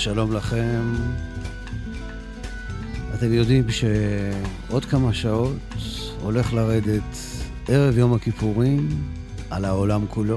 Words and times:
שלום 0.00 0.32
לכם. 0.32 0.94
אתם 3.14 3.32
יודעים 3.32 3.64
שעוד 3.70 4.84
כמה 4.84 5.14
שעות 5.14 5.56
הולך 6.22 6.52
לרדת 6.52 7.16
ערב 7.68 7.98
יום 7.98 8.14
הכיפורים 8.14 8.88
על 9.50 9.64
העולם 9.64 10.06
כולו. 10.08 10.36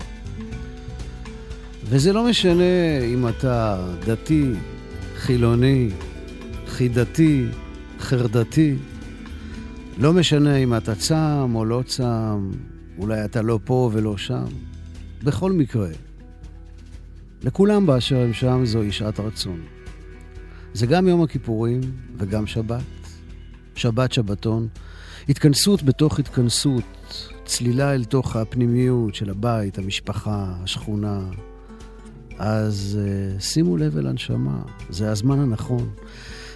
וזה 1.86 2.14
לא 2.14 2.30
משנה 2.30 3.00
אם 3.14 3.28
אתה 3.28 3.88
דתי, 4.06 4.52
חילוני, 5.16 5.90
חידתי, 6.68 7.46
חרדתי. 8.00 8.76
לא 9.98 10.14
משנה 10.14 10.56
אם 10.56 10.78
אתה 10.78 10.96
צם 10.96 11.52
או 11.56 11.66
לא 11.66 11.84
צם, 11.86 12.52
אולי 12.98 13.26
אתה 13.26 13.42
לא 13.42 13.60
פה 13.64 13.90
ולא 13.94 14.18
שם. 14.18 14.46
בכל 15.24 15.52
מקרה, 15.52 15.88
לכולם 17.44 17.86
באשר 17.86 18.20
הם 18.20 18.34
שם 18.34 18.66
זוהי 18.66 18.92
שעת 18.92 19.20
רצון. 19.20 19.62
זה 20.74 20.86
גם 20.86 21.08
יום 21.08 21.24
הכיפורים 21.24 21.82
וגם 22.18 22.48
שבת. 22.48 22.82
שבת 23.76 24.12
שבתון. 24.12 24.68
התכנסות 25.30 25.84
בתוך 25.84 26.20
התכנסות, 26.20 27.30
צלילה 27.46 27.94
אל 27.94 28.04
תוך 28.04 28.36
הפנימיות 28.36 29.16
של 29.16 29.30
הבית, 29.30 29.78
המשפחה, 29.78 30.54
השכונה. 30.64 31.20
אז 32.38 33.00
uh, 33.00 33.42
שימו 33.42 33.78
לב 33.78 33.98
אל 33.98 34.08
הנשמה, 34.08 34.62
זה 34.90 35.12
הזמן 35.12 35.40
הנכון. 35.40 35.90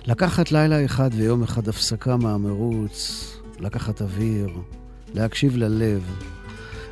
לקחת 0.06 0.52
לילה 0.52 0.86
אחד 0.86 1.10
ויום 1.14 1.44
אחד 1.44 1.68
הפסקה 1.68 2.18
מהמרוץ, 2.18 3.26
לקחת 3.60 4.02
אוויר, 4.02 4.50
להקשיב 5.14 5.58
ללב, 5.58 6.02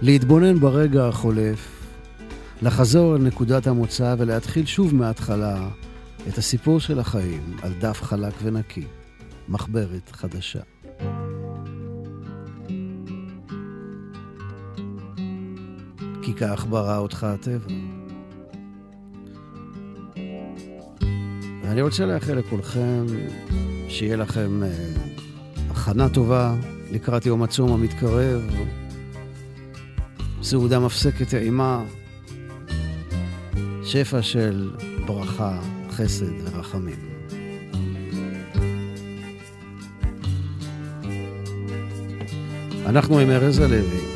להתבונן 0.02 0.60
ברגע 0.60 1.08
החולף, 1.08 1.75
לחזור 2.66 3.16
אל 3.16 3.21
נקודת 3.21 3.67
המוצא 3.67 4.16
ולהתחיל 4.17 4.66
שוב 4.66 4.95
מההתחלה 4.95 5.69
את 6.27 6.38
הסיפור 6.38 6.80
של 6.80 6.99
החיים 6.99 7.58
על 7.61 7.73
דף 7.80 8.02
חלק 8.03 8.33
ונקי, 8.44 8.83
מחברת 9.49 10.09
חדשה. 10.11 10.59
כי 16.21 16.33
כך 16.33 16.66
ברא 16.69 16.97
אותך 16.97 17.23
הטבע. 17.23 17.73
ואני 21.63 21.81
רוצה 21.81 22.05
לאחל 22.05 22.33
לכולכם 22.33 23.05
שיהיה 23.89 24.16
לכם 24.16 24.63
אה, 24.63 24.69
הכנה 25.69 26.09
טובה 26.09 26.55
לקראת 26.91 27.25
יום 27.25 27.43
הצום 27.43 27.71
המתקרב, 27.71 28.42
סעודה 30.42 30.80
מפסקת 30.80 31.30
טעימה, 31.30 31.83
שפע 33.86 34.22
של 34.22 34.70
ברכה, 35.06 35.60
חסד 35.90 36.26
ורחמים. 36.44 36.96
אנחנו 42.86 43.20
עם 43.20 43.30
ארז 43.30 43.60
הלוי. 43.60 44.14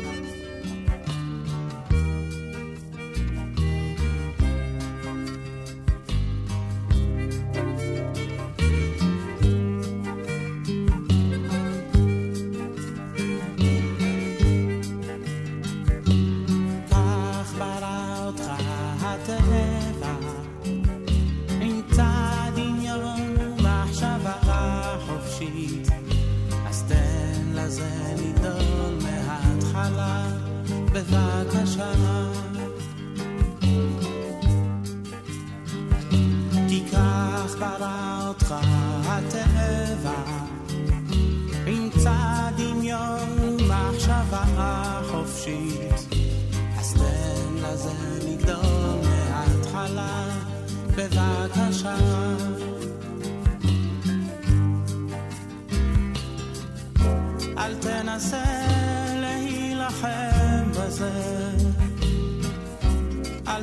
אז 57.70 57.76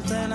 תן 0.07 0.33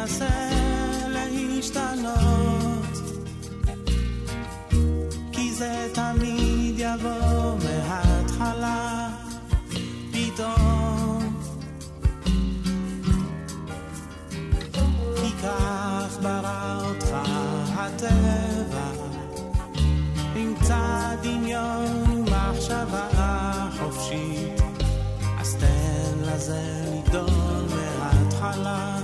לזה 26.52 27.02
לגדול 27.08 27.64
מההתחלה. 27.98 28.98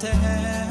to 0.00 0.06
have. 0.06 0.67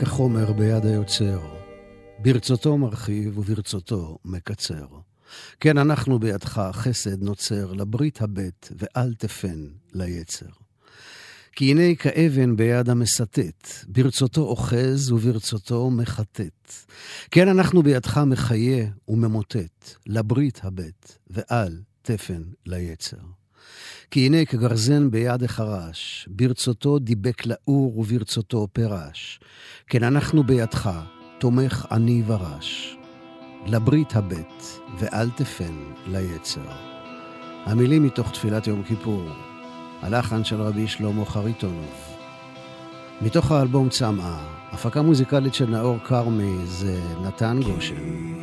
כחומר 0.00 0.52
ביד 0.52 0.86
היוצר, 0.86 1.40
ברצותו 2.18 2.78
מרחיב 2.78 3.38
וברצותו 3.38 4.18
מקצר. 4.24 4.86
כן, 5.60 5.78
אנחנו 5.78 6.18
בידך 6.18 6.70
חסד 6.72 7.22
נוצר, 7.22 7.72
לברית 7.72 8.22
הבט, 8.22 8.72
ואל 8.78 9.14
תפן 9.14 9.66
ליצר. 9.92 10.46
כי 11.52 11.70
הנה 11.70 11.94
כאבן 11.94 12.56
ביד 12.56 12.88
המסתת, 12.88 13.68
ברצותו 13.88 14.40
אוחז 14.40 15.12
וברצותו 15.12 15.90
מחטט. 15.90 16.72
כן, 17.30 17.48
אנחנו 17.48 17.82
בידך 17.82 18.20
מחיה 18.26 18.86
וממוטט, 19.08 19.94
לברית 20.06 20.60
הבט, 20.62 21.18
ואל 21.30 21.80
תפן 22.02 22.42
ליצר. 22.66 23.37
כי 24.10 24.26
הנה 24.26 24.44
כגרזן 24.44 25.10
ביד 25.10 25.42
החרש, 25.42 26.28
ברצותו 26.30 26.98
דיבק 26.98 27.46
לאור 27.46 27.98
וברצותו 27.98 28.68
פרש. 28.72 29.40
כן 29.86 30.02
אנחנו 30.02 30.44
בידך, 30.44 30.90
תומך 31.38 31.86
עני 31.90 32.22
ורש. 32.26 32.96
לברית 33.66 34.16
הבט, 34.16 34.62
ואל 34.98 35.30
תפן 35.30 35.74
ליצר. 36.06 36.60
המילים 37.64 38.02
מתוך 38.02 38.30
תפילת 38.32 38.66
יום 38.66 38.82
כיפור, 38.82 39.28
הלחן 40.02 40.44
של 40.44 40.62
רבי 40.62 40.88
שלמה 40.88 41.24
חריטונוב. 41.24 41.94
מתוך 43.20 43.52
האלבום 43.52 43.88
צמאה, 43.88 44.38
הפקה 44.72 45.02
מוזיקלית 45.02 45.54
של 45.54 45.70
נאור 45.70 45.98
כרמי 45.98 46.66
זה 46.66 47.00
נתן 47.22 47.60
גושן. 47.62 48.34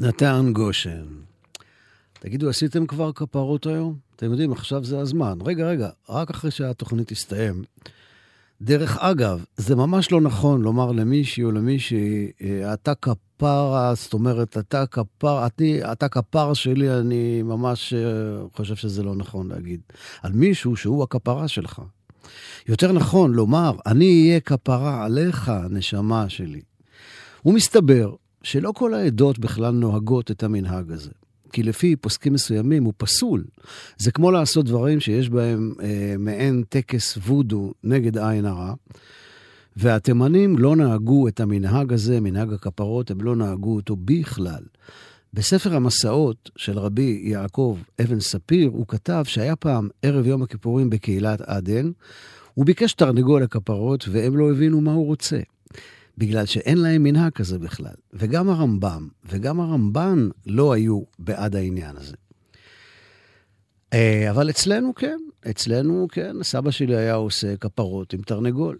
נתן 0.00 0.50
גושן. 0.52 1.06
תגידו, 2.20 2.48
עשיתם 2.48 2.86
כבר 2.86 3.12
כפרות 3.12 3.66
היום? 3.66 3.96
אתם 4.16 4.30
יודעים, 4.30 4.52
עכשיו 4.52 4.84
זה 4.84 4.98
הזמן. 4.98 5.38
רגע, 5.44 5.66
רגע, 5.66 5.88
רק 6.08 6.30
אחרי 6.30 6.50
שהתוכנית 6.50 7.08
תסתיים. 7.08 7.64
דרך 8.62 8.98
אגב, 8.98 9.44
זה 9.56 9.76
ממש 9.76 10.12
לא 10.12 10.20
נכון 10.20 10.62
לומר 10.62 10.92
למישהי 10.92 11.44
או 11.44 11.52
למישהי, 11.52 12.30
אה, 12.42 12.74
אתה 12.74 12.94
כפרה, 12.94 13.94
זאת 13.94 14.12
אומרת, 14.12 14.58
אתה 14.58 14.86
כפר, 14.86 15.46
אני, 15.58 15.92
אתה 15.92 16.08
כפר 16.08 16.54
שלי, 16.54 16.98
אני 16.98 17.42
ממש 17.42 17.94
אה, 17.94 18.48
חושב 18.56 18.76
שזה 18.76 19.02
לא 19.02 19.14
נכון 19.14 19.48
להגיד. 19.48 19.80
על 20.22 20.32
מישהו 20.32 20.76
שהוא 20.76 21.02
הכפרה 21.02 21.48
שלך. 21.48 21.82
יותר 22.68 22.92
נכון 22.92 23.32
לומר, 23.32 23.72
אני 23.86 24.22
אהיה 24.28 24.40
כפרה 24.40 25.04
עליך, 25.04 25.52
נשמה 25.70 26.28
שלי. 26.28 26.60
ומסתבר 27.44 28.14
שלא 28.42 28.72
כל 28.72 28.94
העדות 28.94 29.38
בכלל 29.38 29.74
נוהגות 29.74 30.30
את 30.30 30.42
המנהג 30.42 30.92
הזה. 30.92 31.10
כי 31.52 31.62
לפי 31.62 31.96
פוסקים 31.96 32.32
מסוימים 32.32 32.84
הוא 32.84 32.92
פסול. 32.96 33.44
זה 33.98 34.12
כמו 34.12 34.30
לעשות 34.30 34.66
דברים 34.66 35.00
שיש 35.00 35.30
בהם 35.30 35.72
אה, 35.82 36.14
מעין 36.18 36.62
טקס 36.68 37.16
וודו 37.16 37.72
נגד 37.84 38.18
עין 38.18 38.44
הרע. 38.44 38.74
והתימנים 39.76 40.58
לא 40.58 40.76
נהגו 40.76 41.28
את 41.28 41.40
המנהג 41.40 41.92
הזה, 41.92 42.20
מנהג 42.20 42.52
הכפרות, 42.52 43.10
הם 43.10 43.20
לא 43.20 43.36
נהגו 43.36 43.76
אותו 43.76 43.96
בכלל. 44.04 44.62
בספר 45.34 45.74
המסעות 45.74 46.50
של 46.56 46.78
רבי 46.78 47.20
יעקב 47.24 47.78
אבן 48.00 48.20
ספיר, 48.20 48.68
הוא 48.68 48.86
כתב 48.88 49.22
שהיה 49.26 49.56
פעם 49.56 49.88
ערב 50.02 50.26
יום 50.26 50.42
הכיפורים 50.42 50.90
בקהילת 50.90 51.40
עדן, 51.40 51.90
הוא 52.54 52.66
ביקש 52.66 52.92
תרנגול 52.92 53.42
לכפרות 53.42 54.08
והם 54.08 54.36
לא 54.36 54.50
הבינו 54.50 54.80
מה 54.80 54.92
הוא 54.92 55.06
רוצה. 55.06 55.38
בגלל 56.18 56.46
שאין 56.46 56.78
להם 56.78 57.02
מנהג 57.02 57.32
כזה 57.32 57.58
בכלל. 57.58 57.94
וגם 58.12 58.48
הרמב"ם 58.48 59.08
וגם 59.24 59.60
הרמב"ן 59.60 60.28
לא 60.46 60.72
היו 60.72 61.02
בעד 61.18 61.56
העניין 61.56 61.96
הזה. 61.96 62.16
אה, 63.92 64.30
אבל 64.30 64.50
אצלנו 64.50 64.94
כן, 64.94 65.18
אצלנו 65.50 66.06
כן, 66.12 66.36
סבא 66.42 66.70
שלי 66.70 66.96
היה 66.96 67.14
עושה 67.14 67.56
כפרות 67.56 68.12
עם 68.12 68.22
תרנגול. 68.22 68.78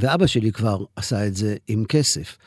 ואבא 0.00 0.26
שלי 0.26 0.52
כבר 0.52 0.84
עשה 0.96 1.26
את 1.26 1.36
זה 1.36 1.56
עם 1.68 1.84
כסף. 1.84 2.38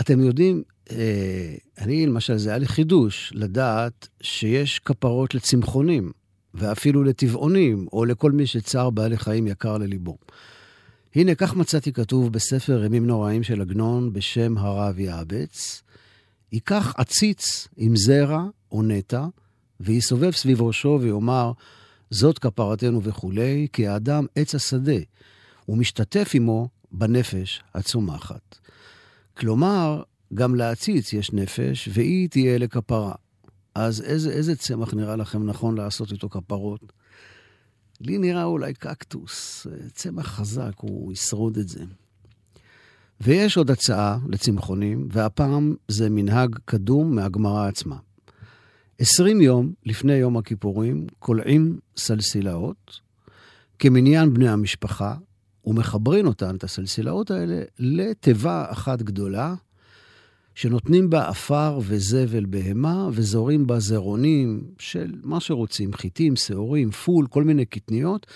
אתם 0.00 0.20
יודעים, 0.20 0.62
אה, 0.90 1.54
אני 1.78 2.06
למשל, 2.06 2.36
זה 2.36 2.50
היה 2.50 2.58
לי 2.58 2.66
חידוש 2.66 3.32
לדעת 3.34 4.08
שיש 4.20 4.78
כפרות 4.78 5.34
לצמחונים, 5.34 6.12
ואפילו 6.54 7.04
לטבעונים, 7.04 7.86
או 7.92 8.04
לכל 8.04 8.32
מי 8.32 8.46
שצער 8.46 8.90
בעלי 8.90 9.18
חיים 9.18 9.46
יקר 9.46 9.78
לליבו. 9.78 10.18
הנה, 11.16 11.34
כך 11.34 11.56
מצאתי 11.56 11.92
כתוב 11.92 12.32
בספר 12.32 12.84
ימים 12.84 13.06
נוראים 13.06 13.42
של 13.42 13.60
עגנון 13.60 14.12
בשם 14.12 14.58
הרב 14.58 14.98
יעבץ, 14.98 15.82
ייקח 16.52 16.94
עציץ 16.96 17.68
עם 17.76 17.96
זרע 17.96 18.44
או 18.72 18.82
נטע, 18.82 19.26
ויסובב 19.80 20.30
סביב 20.30 20.62
ראשו 20.62 20.98
ויאמר, 21.00 21.52
זאת 22.10 22.38
כפרתנו 22.38 23.02
וכולי, 23.02 23.66
כי 23.72 23.86
האדם 23.88 24.26
עץ 24.34 24.54
השדה, 24.54 24.98
ומשתתף 25.68 26.30
עמו 26.34 26.68
בנפש 26.92 27.62
הצומחת. 27.74 28.58
כלומר, 29.36 30.02
גם 30.34 30.54
לעציץ 30.54 31.12
יש 31.12 31.32
נפש, 31.32 31.88
והיא 31.92 32.28
תהיה 32.28 32.58
לכפרה. 32.58 33.14
אז 33.74 34.02
איזה, 34.02 34.30
איזה 34.30 34.56
צמח 34.56 34.94
נראה 34.94 35.16
לכם 35.16 35.46
נכון 35.46 35.76
לעשות 35.76 36.12
איתו 36.12 36.28
כפרות? 36.28 36.92
לי 38.00 38.18
נראה 38.18 38.44
אולי 38.44 38.74
קקטוס, 38.74 39.66
צמח 39.92 40.26
חזק, 40.26 40.72
הוא 40.76 41.12
ישרוד 41.12 41.58
את 41.58 41.68
זה. 41.68 41.84
ויש 43.20 43.56
עוד 43.56 43.70
הצעה 43.70 44.18
לצמחונים, 44.28 45.08
והפעם 45.12 45.74
זה 45.88 46.10
מנהג 46.10 46.56
קדום 46.64 47.14
מהגמרא 47.14 47.68
עצמה. 47.68 47.96
עשרים 48.98 49.40
יום 49.40 49.72
לפני 49.86 50.14
יום 50.14 50.36
הכיפורים 50.36 51.06
קולעים 51.18 51.78
סלסילאות 51.96 53.00
כמניין 53.78 54.34
בני 54.34 54.48
המשפחה, 54.48 55.14
ומחברים 55.64 56.26
אותן, 56.26 56.56
את 56.56 56.64
הסלסילאות 56.64 57.30
האלה, 57.30 57.62
לתיבה 57.78 58.66
אחת 58.68 59.02
גדולה, 59.02 59.54
שנותנים 60.56 61.10
בה 61.10 61.28
עפר 61.28 61.78
וזבל 61.82 62.44
בהמה, 62.46 63.08
וזורים 63.12 63.66
בה 63.66 63.78
זרעונים 63.78 64.60
של 64.78 65.12
מה 65.22 65.40
שרוצים, 65.40 65.92
חיטים, 65.92 66.36
שעורים, 66.36 66.90
פול, 66.90 67.26
כל 67.26 67.44
מיני 67.44 67.64
קטניות, 67.64 68.26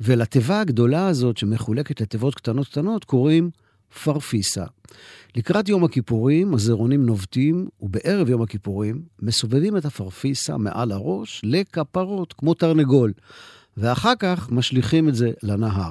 ולתיבה 0.00 0.60
הגדולה 0.60 1.06
הזאת, 1.06 1.36
שמחולקת 1.36 2.00
לתיבות 2.00 2.34
קטנות 2.34 2.68
קטנות, 2.68 3.04
קוראים 3.04 3.50
פרפיסה. 4.04 4.64
לקראת 5.36 5.68
יום 5.68 5.84
הכיפורים, 5.84 6.54
הזרעונים 6.54 7.06
נובטים, 7.06 7.68
ובערב 7.80 8.28
יום 8.28 8.42
הכיפורים, 8.42 9.02
מסובבים 9.22 9.76
את 9.76 9.84
הפרפיסה 9.84 10.56
מעל 10.56 10.92
הראש 10.92 11.40
לכפרות, 11.44 12.32
כמו 12.32 12.54
תרנגול, 12.54 13.12
ואחר 13.76 14.12
כך 14.18 14.50
משליכים 14.50 15.08
את 15.08 15.14
זה 15.14 15.30
לנהר. 15.42 15.90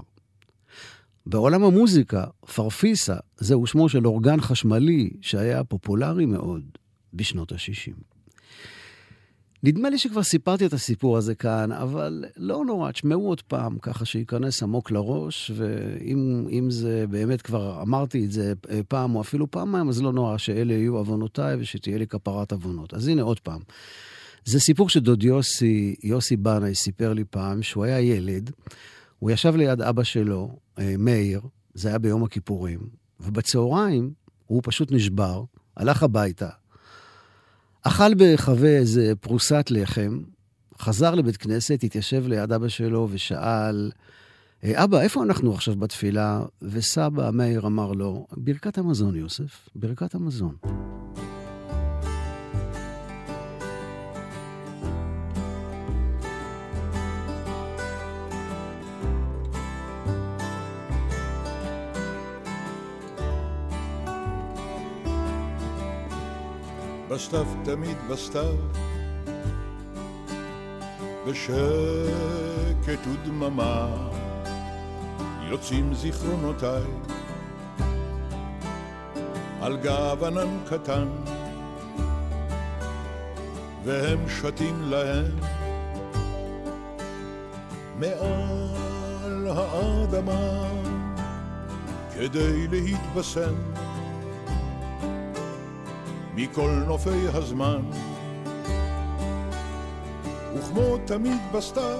בעולם 1.25 1.63
המוזיקה, 1.63 2.23
פרפיסה, 2.55 3.15
זהו 3.37 3.67
שמו 3.67 3.89
של 3.89 4.07
אורגן 4.07 4.41
חשמלי 4.41 5.09
שהיה 5.21 5.63
פופולרי 5.63 6.25
מאוד 6.25 6.63
בשנות 7.13 7.51
ה-60. 7.51 7.93
נדמה 9.63 9.89
לי 9.89 9.97
שכבר 9.97 10.23
סיפרתי 10.23 10.65
את 10.65 10.73
הסיפור 10.73 11.17
הזה 11.17 11.35
כאן, 11.35 11.71
אבל 11.71 12.25
לא 12.37 12.65
נורא, 12.65 12.91
תשמעו 12.91 13.27
עוד 13.27 13.41
פעם, 13.41 13.77
ככה 13.81 14.05
שייכנס 14.05 14.63
עמוק 14.63 14.91
לראש, 14.91 15.51
ואם 15.55 16.65
זה 16.69 17.05
באמת 17.09 17.41
כבר 17.41 17.81
אמרתי 17.81 18.25
את 18.25 18.31
זה 18.31 18.53
פעם 18.87 19.15
או 19.15 19.21
אפילו 19.21 19.51
פעמיים, 19.51 19.89
אז 19.89 20.01
לא 20.01 20.13
נורא 20.13 20.37
שאלה 20.37 20.73
יהיו 20.73 20.97
עוונותיי 20.97 21.55
ושתהיה 21.59 21.97
לי 21.97 22.07
כפרת 22.07 22.51
עוונות. 22.51 22.93
אז 22.93 23.07
הנה 23.07 23.21
עוד 23.21 23.39
פעם. 23.39 23.61
זה 24.45 24.59
סיפור 24.59 24.89
שדוד 24.89 25.23
יוסי, 25.23 25.95
יוסי 26.03 26.35
בנאי 26.37 26.75
סיפר 26.75 27.13
לי 27.13 27.23
פעם, 27.23 27.63
שהוא 27.63 27.83
היה 27.83 27.99
ילד, 27.99 28.51
הוא 29.19 29.31
ישב 29.31 29.55
ליד 29.55 29.81
אבא 29.81 30.03
שלו, 30.03 30.55
מאיר, 30.97 31.41
זה 31.73 31.89
היה 31.89 31.97
ביום 31.97 32.23
הכיפורים, 32.23 32.79
ובצהריים 33.19 34.13
הוא 34.45 34.61
פשוט 34.65 34.91
נשבר, 34.91 35.43
הלך 35.77 36.03
הביתה, 36.03 36.49
אכל 37.83 38.13
בחווה 38.17 38.69
איזה 38.69 39.13
פרוסת 39.19 39.65
לחם, 39.69 40.19
חזר 40.79 41.15
לבית 41.15 41.37
כנסת, 41.37 41.79
התיישב 41.83 42.27
ליד 42.27 42.51
אבא 42.51 42.67
שלו 42.67 43.07
ושאל, 43.11 43.91
אה, 44.63 44.83
אבא, 44.83 45.01
איפה 45.01 45.23
אנחנו 45.23 45.53
עכשיו 45.53 45.75
בתפילה? 45.75 46.41
וסבא 46.61 47.29
מאיר 47.33 47.67
אמר 47.67 47.91
לו, 47.91 48.27
ברכת 48.37 48.77
המזון, 48.77 49.15
יוסף, 49.15 49.69
ברכת 49.75 50.15
המזון. 50.15 50.55
בסתיו 67.13 67.45
תמיד 67.63 67.97
בסתיו, 68.09 68.55
בשקט 71.27 73.07
ודממה 73.07 73.87
יוצאים 75.49 75.93
זיכרונותיי. 75.93 76.83
על 79.61 79.77
גב 79.77 80.23
ענן 80.23 80.57
קטן 80.69 81.07
והם 83.83 84.29
שתים 84.29 84.81
להם. 84.81 85.39
מעל 87.99 89.47
האדמה 89.47 90.67
כדי 92.15 92.67
להתבשם 92.67 93.53
מכל 96.43 96.69
נופי 96.87 97.27
הזמן. 97.33 97.81
וכמו 100.55 100.97
תמיד 101.05 101.37
בסתיו, 101.53 101.99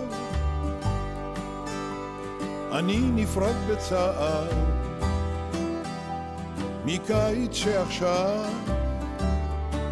אני 2.72 2.98
נפרד 3.16 3.56
בצער 3.70 4.48
מקיץ 6.86 7.52
שעכשיו 7.54 8.50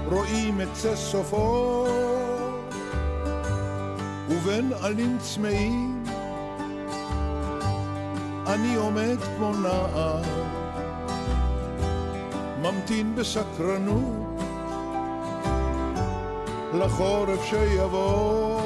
רואים 0.05 0.61
את 0.61 0.75
זה 0.75 0.95
סופו 0.95 1.87
ובין 4.29 4.71
עלים 4.81 5.17
צמאים 5.19 6.03
אני 8.47 8.75
עומד 8.75 9.17
כמו 9.37 9.51
נער 9.55 10.21
ממתין 12.61 13.15
בסקרנות 13.15 14.30
לחורף 16.73 17.43
שיבוא. 17.43 18.61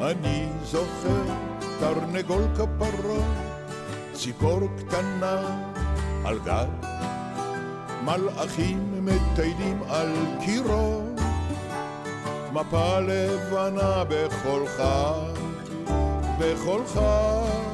אני 0.00 0.48
זוכר 0.64 1.22
תרנגול 1.80 2.42
כפרות, 2.54 3.24
ציפור 4.12 4.60
קטנה 4.78 5.42
על 6.24 6.38
גל, 6.44 6.66
מלאכים 8.04 9.06
מטיילים 9.06 9.82
על 9.88 10.12
קירו, 10.44 11.02
מפה 12.52 12.98
לבנה 13.00 14.04
בכל 14.08 14.66
חג, 14.76 15.40
בכל 16.38 16.80
חג. 16.86 17.73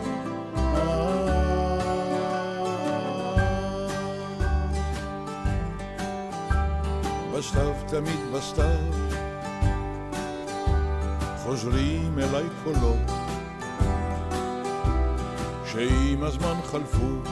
בסתיו, 7.40 7.72
תמיד 7.86 8.18
בסתיו, 8.34 8.78
חוזרים 11.36 12.18
אליי 12.18 12.44
קולות 12.64 13.10
שעם 15.66 16.22
הזמן 16.22 16.54
חלפו, 16.64 17.30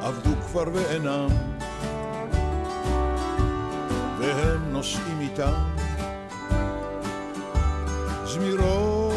עבדו 0.00 0.30
כבר 0.46 0.64
ואינם, 0.72 1.28
והם 4.18 4.72
נושאים 4.72 5.20
איתם. 5.20 5.64
זמירות, 8.24 9.14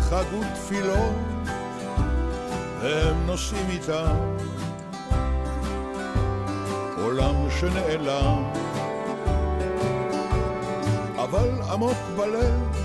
חג 0.00 0.24
ותפילות, 0.40 1.14
והם 2.80 3.26
נושאים 3.26 3.70
איתם 3.70 4.36
שנעלם, 7.60 8.42
אבל 11.16 11.50
עמוק 11.70 11.98
בלב 12.16 12.76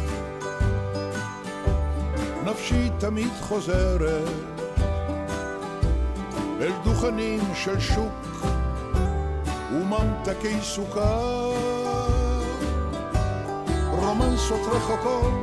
נפשי 2.46 2.90
תמיד 2.98 3.32
חוזרת 3.42 4.28
אל 6.62 6.72
דוכנים 6.84 7.40
של 7.56 7.80
שוק 7.80 8.44
וממתקי 9.74 10.62
סוכר, 10.62 11.54
רומנסות 13.92 14.62
רחוקות, 14.72 15.34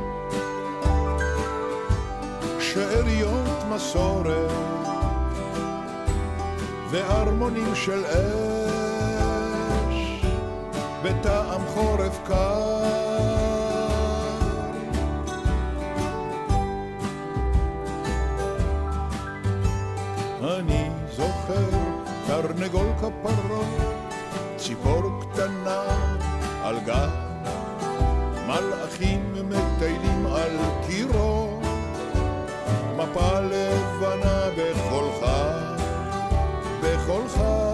שאריות 2.59 3.63
מסורת 3.69 4.51
וארמונים 6.91 7.75
של 7.75 8.05
אש 8.05 8.58
בטעם 11.19 11.61
חורף 11.67 12.19
קר. 12.27 12.79
תרנגול 22.27 22.87
כפרות, 22.97 23.65
ציפור 24.57 25.01
קטנה 25.21 25.83
על 26.63 26.79
גב, 26.85 27.09
מלאכים 28.47 29.35
מטיילים 29.49 30.25
על 30.25 30.57
קירו, 30.87 31.59
מפה 32.95 33.39
לבנה 33.39 34.49
בחולך, 34.57 35.25
בחולך. 36.81 37.68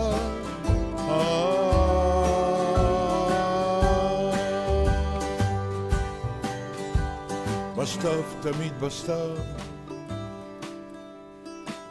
בסתיו, 7.86 8.22
תמיד 8.42 8.80
בסתיו, 8.80 9.36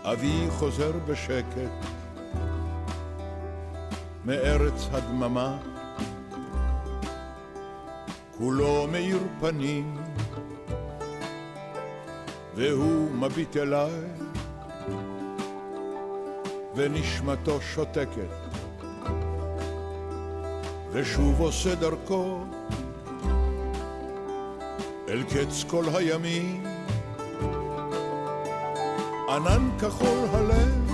אבי 0.02 0.46
חוזר 0.50 0.92
בשקט, 1.06 1.70
מארץ 4.24 4.88
הדממה, 4.92 5.58
כולו 8.38 8.86
מאיר 8.92 9.18
פנים, 9.40 9.96
והוא 12.54 13.10
מביט 13.10 13.56
אליי, 13.56 13.92
ונשמתו 16.74 17.60
שותקת, 17.60 18.34
ושוב 20.92 21.40
עושה 21.40 21.74
דרכו 21.74 22.44
אל 25.14 25.22
קץ 25.22 25.64
כל 25.66 25.84
הימים, 25.94 26.62
ענן 29.28 29.68
כחול 29.78 30.18
הלב 30.32 30.90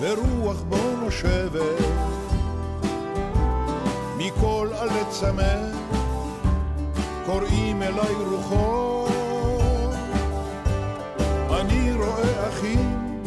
ורוח 0.00 0.62
בו 0.68 0.96
נושבת. 1.04 1.84
מכל 4.18 4.68
עלי 4.78 5.04
צמא 5.10 5.54
קוראים 7.26 7.82
אליי 7.82 8.14
רוחו. 8.30 9.06
אני 11.60 11.92
רואה 11.92 12.48
אחים 12.48 13.22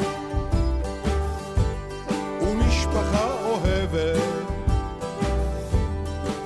ומשפחה 2.41 3.31
אוהבת. 3.45 4.43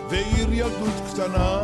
ועיר 0.09 0.53
ילדות 0.53 0.93
קטנה 1.09 1.56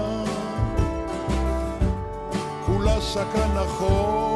כולה 3.14 3.26
סכנה 3.26 3.64
חור 3.68 4.34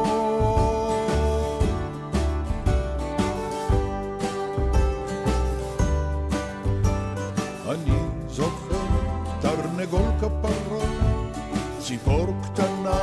ציפור 11.80 12.26
קטנה 12.44 13.00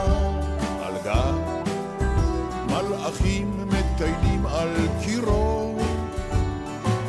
על 0.84 0.94
גב, 1.04 1.36
מלאכים 2.70 3.68
מטיילים 3.68 4.46
על 4.46 4.76
קירו, 5.04 5.76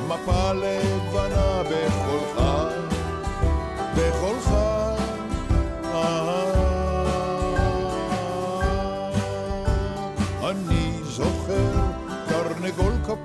מפה 0.09 0.52
לבנה 0.52 1.62
בחולך, 1.62 1.95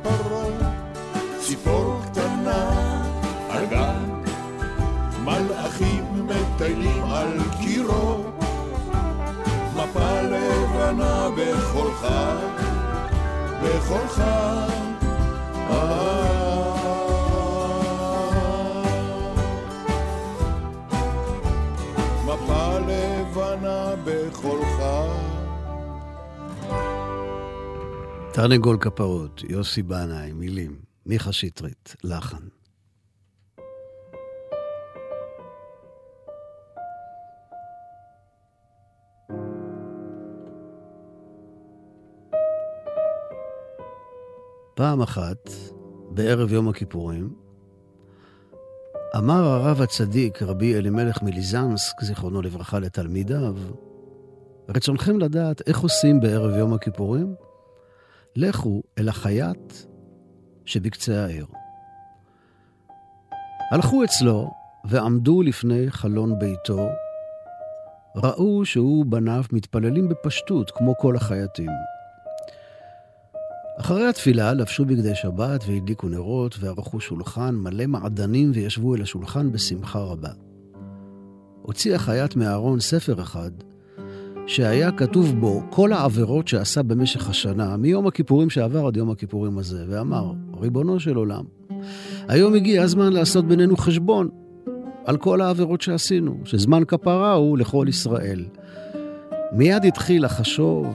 כפרות, 0.04 0.54
ציפור 1.40 2.02
קטנה 2.06 3.02
על 3.50 3.66
גב, 3.66 3.96
מלאכים 5.24 6.28
מטיילים 6.28 7.04
על 7.04 7.38
קירו, 7.62 8.24
לבנה 9.76 11.28
בחולך, 11.38 12.08
בחולך. 13.64 14.22
מפה 15.72 16.41
תרנגול 28.34 28.78
כפרות, 28.82 29.42
יוסי 29.50 29.84
בנאי, 29.84 30.34
מילים, 30.34 30.80
מיכה 31.06 31.32
שטרית, 31.32 31.96
לחן. 32.04 32.38
פעם 44.76 45.02
אחת, 45.02 45.50
בערב 46.10 46.52
יום 46.52 46.70
הכיפורים, 46.70 47.34
אמר 49.18 49.44
הרב 49.44 49.82
הצדיק, 49.82 50.42
רבי 50.42 50.76
אלימלך 50.76 51.22
מליזנסק, 51.22 52.02
זיכרונו 52.02 52.42
לברכה, 52.42 52.80
לתלמידיו, 52.80 53.56
רצונכם 54.70 55.20
לדעת 55.20 55.62
איך 55.68 55.80
עושים 55.80 56.20
בערב 56.20 56.58
יום 56.58 56.74
הכיפורים? 56.74 57.36
לכו 58.36 58.84
אל 58.98 59.10
החייט 59.10 59.74
שבקצה 60.66 61.26
העיר. 61.26 61.46
הלכו 63.72 64.04
אצלו 64.04 64.52
ועמדו 64.86 65.42
לפני 65.42 65.92
חלון 65.92 66.40
ביתו, 66.40 66.90
ראו 68.16 68.66
שהוא 68.66 69.06
בניו 69.06 69.44
מתפללים 69.52 70.10
בפשטות 70.10 70.72
כמו 70.72 70.98
כל 70.98 71.16
החייטים. 71.16 71.70
אחרי 73.80 74.08
התפילה 74.08 74.54
לבשו 74.54 74.86
בגדי 74.86 75.16
שבת 75.16 75.64
והדליקו 75.68 76.10
נרות 76.10 76.56
וערכו 76.60 77.00
שולחן 77.00 77.56
מלא 77.56 77.86
מעדנים 77.86 78.52
וישבו 78.54 78.96
אל 78.96 79.02
השולחן 79.02 79.52
בשמחה 79.52 80.00
רבה. 80.00 80.32
הוציא 81.62 81.96
החייט 81.96 82.36
מהארון 82.36 82.80
ספר 82.80 83.22
אחד, 83.22 83.52
שהיה 84.52 84.92
כתוב 84.92 85.40
בו 85.40 85.64
כל 85.70 85.94
העבירות 85.94 86.48
שעשה 86.48 86.84
במשך 86.84 87.30
השנה, 87.30 87.78
מיום 87.78 88.08
הכיפורים 88.08 88.50
שעבר 88.50 88.86
עד 88.88 88.98
יום 88.98 89.12
הכיפורים 89.12 89.58
הזה, 89.58 89.86
ואמר, 89.90 90.32
ריבונו 90.62 91.00
של 91.00 91.16
עולם, 91.16 91.44
היום 92.28 92.54
הגיע 92.54 92.84
הזמן 92.84 93.14
לעשות 93.14 93.48
בינינו 93.48 93.78
חשבון 93.78 94.30
על 95.06 95.18
כל 95.18 95.42
העבירות 95.42 95.82
שעשינו, 95.82 96.38
שזמן 96.44 96.84
כפרה 96.88 97.34
הוא 97.34 97.58
לכל 97.58 97.86
ישראל. 97.90 98.46
מיד 99.52 99.86
התחיל 99.86 100.26
לחשוב 100.26 100.88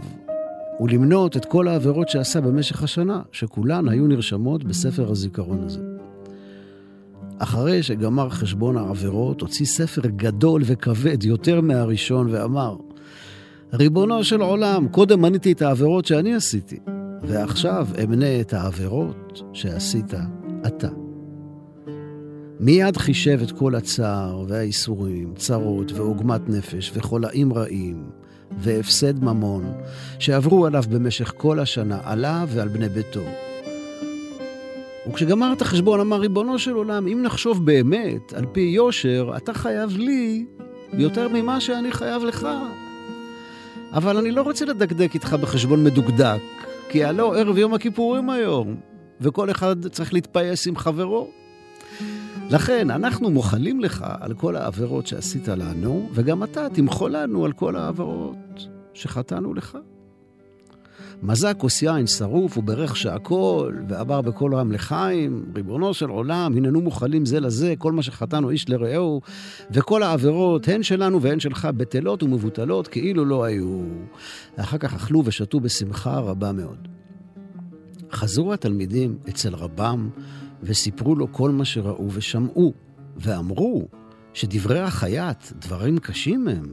ולמנות 0.81 1.37
את 1.37 1.45
כל 1.45 1.69
העבירות 1.69 2.09
שעשה 2.09 2.41
במשך 2.41 2.83
השנה, 2.83 3.23
שכולן 3.33 3.89
היו 3.89 4.07
נרשמות 4.07 4.65
בספר 4.65 5.11
הזיכרון 5.11 5.65
הזה. 5.65 5.81
אחרי 7.39 7.83
שגמר 7.83 8.29
חשבון 8.29 8.77
העבירות, 8.77 9.41
הוציא 9.41 9.67
ספר 9.67 10.03
גדול 10.07 10.63
וכבד 10.65 11.25
יותר 11.25 11.61
מהראשון 11.61 12.27
ואמר, 12.31 12.77
ריבונו 13.73 14.25
של 14.25 14.41
עולם, 14.41 14.89
קודם 14.89 15.23
מניתי 15.23 15.53
את 15.53 15.63
העבירות 15.63 16.07
שאני 16.07 16.35
עשיתי, 16.35 16.79
ועכשיו 17.23 17.87
אמנה 18.05 18.41
את 18.41 18.53
העבירות 18.53 19.43
שעשית 19.53 20.15
אתה. 20.67 20.89
מיד 22.61 22.97
חישב 22.97 23.41
את 23.43 23.53
כל 23.53 23.75
הצער 23.75 24.45
והאיסורים, 24.49 25.35
צרות 25.37 25.93
ועוגמת 25.93 26.49
נפש 26.49 26.93
וחולאים 26.95 27.53
רעים 27.53 28.05
והפסד 28.59 29.25
ממון 29.25 29.73
שעברו 30.19 30.67
עליו 30.67 30.85
במשך 30.91 31.33
כל 31.37 31.61
השנה, 31.61 31.99
עליו 32.05 32.49
ועל 32.51 32.69
בני 32.69 32.89
ביתו. 32.89 33.25
וכשגמר 35.09 35.53
את 35.53 35.63
החשבון 35.63 36.01
אמר, 36.01 36.17
ריבונו 36.17 36.59
של 36.59 36.73
עולם, 36.73 37.07
אם 37.07 37.23
נחשוב 37.23 37.67
באמת, 37.67 38.33
על 38.33 38.47
פי 38.53 38.61
יושר, 38.61 39.33
אתה 39.37 39.55
חייב 39.55 39.97
לי 39.97 40.47
יותר 40.93 41.29
ממה 41.29 41.61
שאני 41.61 41.93
חייב 41.93 42.23
לך. 42.25 42.49
אבל 43.93 44.17
אני 44.17 44.31
לא 44.31 44.43
רוצה 44.43 44.65
לדקדק 44.65 45.15
איתך 45.15 45.35
בחשבון 45.35 45.85
מדוקדק, 45.85 46.41
כי 46.89 47.05
הלא 47.05 47.39
ערב 47.39 47.59
יום 47.59 47.75
הכיפורים 47.75 48.31
היום, 48.31 48.77
וכל 49.21 49.51
אחד 49.51 49.89
צריך 49.89 50.13
להתפייס 50.13 50.67
עם 50.67 50.77
חברו. 50.77 51.31
לכן, 52.51 52.91
אנחנו 52.91 53.31
מוחלים 53.31 53.81
לך 53.81 54.05
על 54.21 54.35
כל 54.35 54.57
העבירות 54.57 55.07
שעשית 55.07 55.49
לנו, 55.49 56.09
וגם 56.13 56.43
אתה 56.43 56.67
תמחול 56.73 57.17
לנו 57.17 57.45
על 57.45 57.53
כל 57.53 57.77
העבירות 57.77 58.67
שחטאנו 58.95 59.55
לך. 59.55 59.79
מזה 61.23 61.55
כוס 61.55 61.83
יין 61.83 62.07
שרוף 62.07 62.59
וברך 62.59 62.97
שהכל, 62.97 63.75
ואמר 63.89 64.21
בקול 64.21 64.55
רם 64.55 64.73
לחיים, 64.73 65.53
ריבונו 65.57 65.95
של 65.95 66.09
עולם, 66.09 66.57
הננו 66.57 66.81
מוכלים 66.81 67.27
זה 67.27 67.41
לזה, 67.41 67.75
כל 67.79 67.93
מה 67.93 68.03
שחטאנו 68.03 68.51
איש 68.51 68.69
לרעהו, 68.69 69.21
וכל 69.71 70.03
העבירות, 70.03 70.69
הן 70.69 70.83
שלנו 70.83 71.23
והן 71.23 71.41
שלך, 71.41 71.69
בטלות 71.77 72.23
ומבוטלות 72.23 72.89
כאילו 72.89 73.25
לא 73.25 73.45
היו. 73.45 73.83
ואחר 74.59 74.79
כך 74.79 74.95
אכלו 74.95 75.23
ושתו 75.25 75.61
בשמחה 75.61 76.19
רבה 76.19 76.53
מאוד. 76.53 76.89
חזרו 78.13 78.53
התלמידים 78.53 79.19
אצל 79.29 79.55
רבם, 79.55 80.11
וסיפרו 80.63 81.15
לו 81.15 81.33
כל 81.33 81.51
מה 81.51 81.65
שראו 81.65 82.09
ושמעו, 82.13 82.73
ואמרו 83.17 83.89
שדברי 84.35 84.81
החייט 84.81 85.53
דברים 85.53 85.99
קשים 85.99 86.49
הם, 86.49 86.73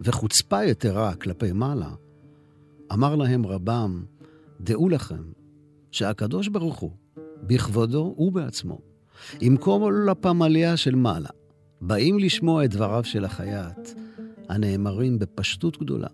וחוצפה 0.00 0.64
יתרה 0.64 1.14
כלפי 1.14 1.52
מעלה. 1.52 1.90
אמר 2.92 3.16
להם 3.16 3.46
רבם, 3.46 4.04
דעו 4.60 4.88
לכם 4.88 5.22
שהקדוש 5.90 6.48
ברוך 6.48 6.78
הוא, 6.78 6.90
בכבודו 7.42 8.14
ובעצמו, 8.18 8.78
עם 9.40 9.56
כל 9.56 10.06
הפמליה 10.10 10.76
של 10.76 10.94
מעלה, 10.94 11.28
באים 11.80 12.18
לשמוע 12.18 12.64
את 12.64 12.70
דבריו 12.70 13.04
של 13.04 13.24
החייט, 13.24 13.88
הנאמרים 14.48 15.18
בפשטות 15.18 15.78
גדולה, 15.78 16.08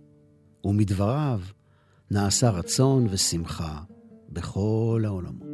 ומדבריו 0.65 1.41
נעשה 2.11 2.51
רצון 2.51 3.07
ושמחה 3.11 3.83
בכל 4.29 5.03
העולמות. 5.05 5.49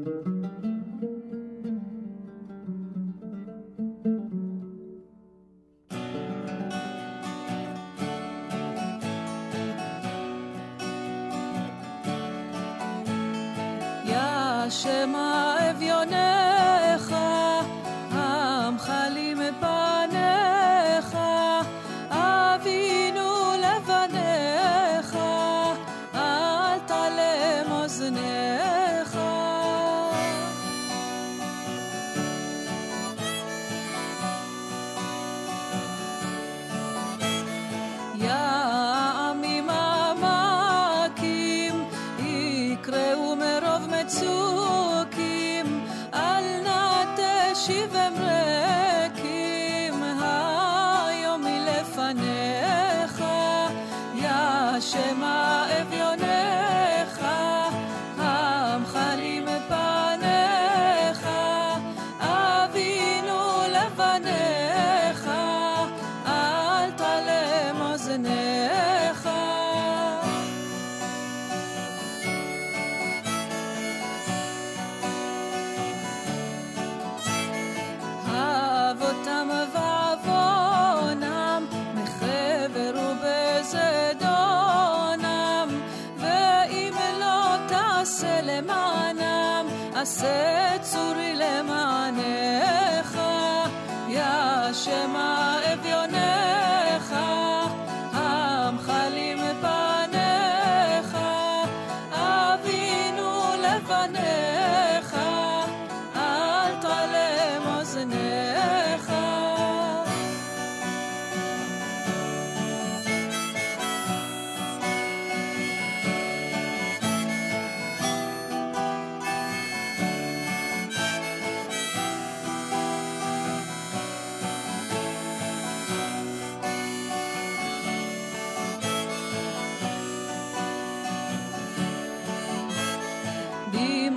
שמא 15.04 15.53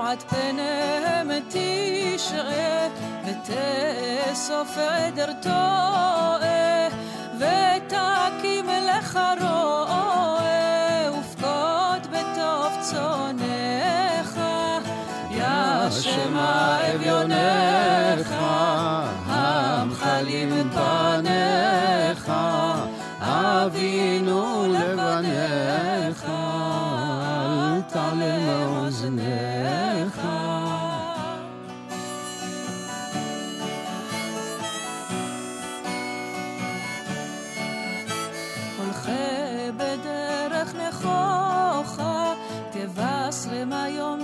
דמעת 0.08 0.24
פניהם 0.24 1.32
תשרה, 1.50 2.88
ותאסוף 3.26 4.78
עדר 4.78 5.32
טועה, 5.42 6.88
ותקים 7.38 8.66
לך 8.70 9.20
רועה, 9.42 11.12
ופקוד 11.20 12.08
בטוב 12.12 12.72
צונך. 12.82 14.40
יה 15.32 15.88
שמא 15.92 16.78
אביונך, 16.96 17.77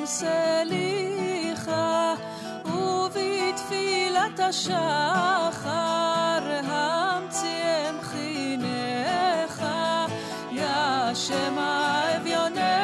סליחה, 0.06 1.74
ובתפילת 2.66 4.40
השחר 4.40 4.80
המציאם 6.64 8.02
חינך, 8.02 9.66
יה 10.52 11.12
שמא 11.14 12.02
אביונך, 12.18 12.83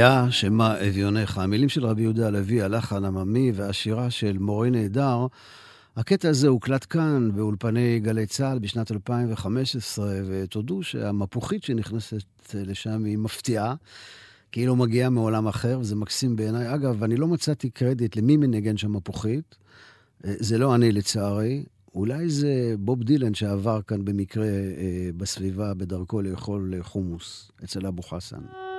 יא 0.00 0.30
שמה 0.30 0.88
אביונך. 0.88 1.38
המילים 1.38 1.68
של 1.68 1.86
רבי 1.86 2.02
יהודה 2.02 2.26
הלוי, 2.26 2.62
הלחן 2.62 3.04
עממי 3.04 3.52
והשירה 3.54 4.10
של 4.10 4.38
מורה 4.38 4.70
נהדר. 4.70 5.26
הקטע 5.96 6.28
הזה 6.28 6.48
הוקלט 6.48 6.86
כאן 6.90 7.30
באולפני 7.34 8.00
גלי 8.00 8.26
צה"ל 8.26 8.58
בשנת 8.58 8.92
2015, 8.92 10.12
ותודו 10.26 10.82
שהמפוחית 10.82 11.64
שנכנסת 11.64 12.54
לשם 12.54 13.04
היא 13.04 13.18
מפתיעה, 13.18 13.74
כאילו 14.52 14.76
מגיעה 14.76 15.10
מעולם 15.10 15.48
אחר, 15.48 15.78
וזה 15.80 15.96
מקסים 15.96 16.36
בעיניי. 16.36 16.74
אגב, 16.74 17.02
אני 17.02 17.16
לא 17.16 17.28
מצאתי 17.28 17.70
קרדיט 17.70 18.16
למי 18.16 18.36
מנגן 18.36 18.76
שם 18.76 18.92
מפוחית. 18.92 19.56
זה 20.22 20.58
לא 20.58 20.74
אני 20.74 20.92
לצערי, 20.92 21.64
אולי 21.94 22.28
זה 22.28 22.74
בוב 22.78 23.02
דילן 23.02 23.34
שעבר 23.34 23.82
כאן 23.82 24.04
במקרה 24.04 24.46
אה, 24.46 25.10
בסביבה 25.16 25.74
בדרכו 25.74 26.22
לאכול 26.22 26.74
חומוס 26.82 27.50
אצל 27.64 27.86
אבו 27.86 28.02
חסן. 28.02 28.69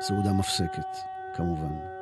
סעודה 0.00 0.32
מפסקת, 0.32 0.96
כמובן. 1.34 1.99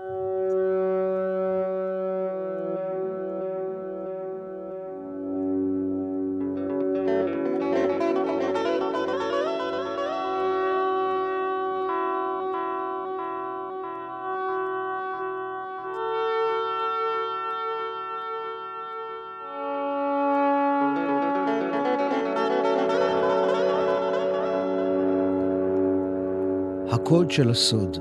הקוד 27.09 27.31
של 27.31 27.51
הסוד. 27.51 27.97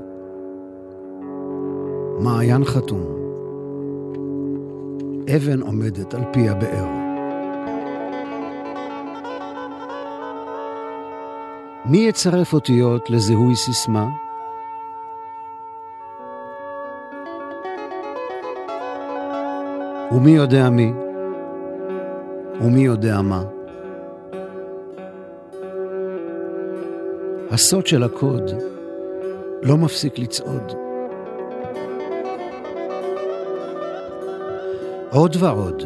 מעיין 2.20 2.64
חתום. 2.64 3.02
אבן 5.36 5.60
עומדת 5.60 6.14
על 6.14 6.20
פי 6.32 6.48
הבאר. 6.48 6.86
מי 11.84 11.98
יצרף 11.98 12.52
אותיות 12.52 13.10
לזיהוי 13.10 13.56
סיסמה? 13.56 14.08
ומי 20.12 20.30
יודע 20.30 20.70
מי? 20.70 20.92
ומי 22.60 22.80
יודע 22.80 23.22
מה? 23.22 23.42
הסוד 27.50 27.86
של 27.86 28.02
הקוד 28.02 28.77
לא 29.62 29.76
מפסיק 29.76 30.18
לצעוד. 30.18 30.72
עוד 35.10 35.36
ועוד, 35.38 35.82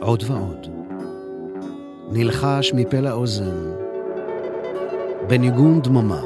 עוד 0.00 0.22
ועוד. 0.26 0.66
נלחש 2.10 2.72
מפה 2.74 3.00
לאוזן, 3.00 3.74
בניגון 5.28 5.82
דממה. 5.82 6.22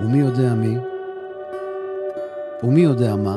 ומי 0.00 0.18
יודע 0.18 0.54
מי? 0.54 0.76
ומי 2.62 2.80
יודע 2.80 3.16
מה? 3.16 3.36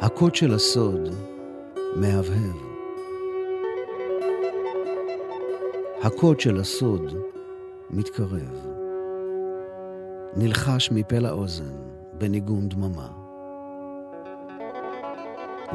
הקוד 0.00 0.34
של 0.34 0.54
הסוד 0.54 1.08
מהבהב. 1.96 2.56
הקוד 6.02 6.40
של 6.40 6.60
הסוד 6.60 7.14
מתקרב. 7.90 8.66
נלחש 10.36 10.90
מפה 10.90 11.18
לאוזן 11.18 11.76
בניגון 12.12 12.68
דממה. 12.68 13.08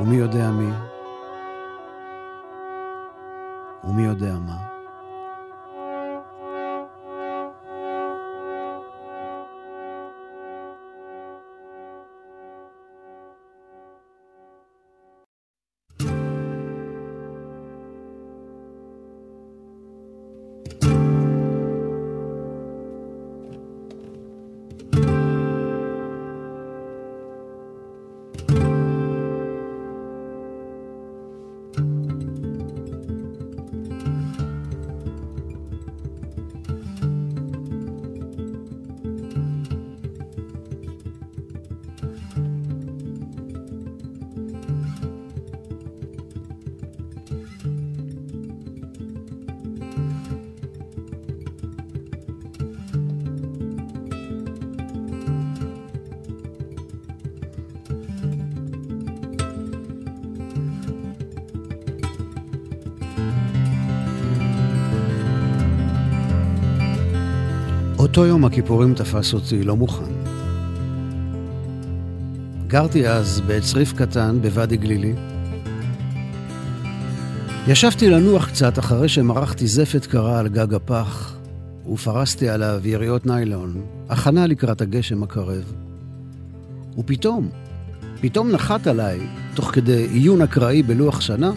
ומי 0.02 0.16
יודע 0.16 0.52
מי? 0.52 0.72
ומי 3.84 4.06
יודע 4.06 4.34
מה? 4.40 4.73
אותו 68.14 68.26
יום 68.26 68.46
הכיפורים 68.46 68.94
תפס 68.94 69.34
אותי 69.34 69.64
לא 69.64 69.76
מוכן. 69.76 70.12
גרתי 72.68 73.08
אז 73.08 73.42
בצריף 73.48 73.94
קטן 73.94 74.38
בוואדי 74.42 74.78
גלילי. 74.78 75.14
ישבתי 77.68 78.10
לנוח 78.10 78.50
קצת 78.50 78.80
אחרי 78.80 79.10
שמרחתי 79.10 79.68
זפת 79.68 80.06
קרה 80.06 80.40
על 80.40 80.48
גג 80.48 80.74
הפח, 80.74 81.36
ופרסתי 81.92 82.50
עליו 82.50 82.82
יריות 82.84 83.26
ניילון, 83.26 83.82
הכנה 84.10 84.48
לקראת 84.48 84.82
הגשם 84.82 85.24
הקרב. 85.24 85.74
ופתאום, 86.98 87.50
פתאום 88.22 88.52
נחת 88.52 88.88
עליי, 88.88 89.20
תוך 89.56 89.72
כדי 89.72 90.08
עיון 90.08 90.42
אקראי 90.42 90.84
בלוח 90.84 91.22
שנה, 91.22 91.52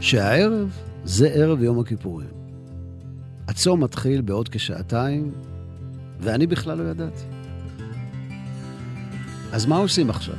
שהערב 0.00 0.78
זה 1.04 1.28
ערב 1.28 1.62
יום 1.62 1.80
הכיפורים. 1.80 2.28
הצום 3.48 3.84
מתחיל 3.84 4.20
בעוד 4.20 4.48
כשעתיים, 4.48 5.30
ואני 6.20 6.46
בכלל 6.46 6.78
לא 6.78 6.90
ידעתי. 6.90 7.24
אז 9.52 9.66
מה 9.66 9.76
עושים 9.76 10.10
עכשיו? 10.10 10.34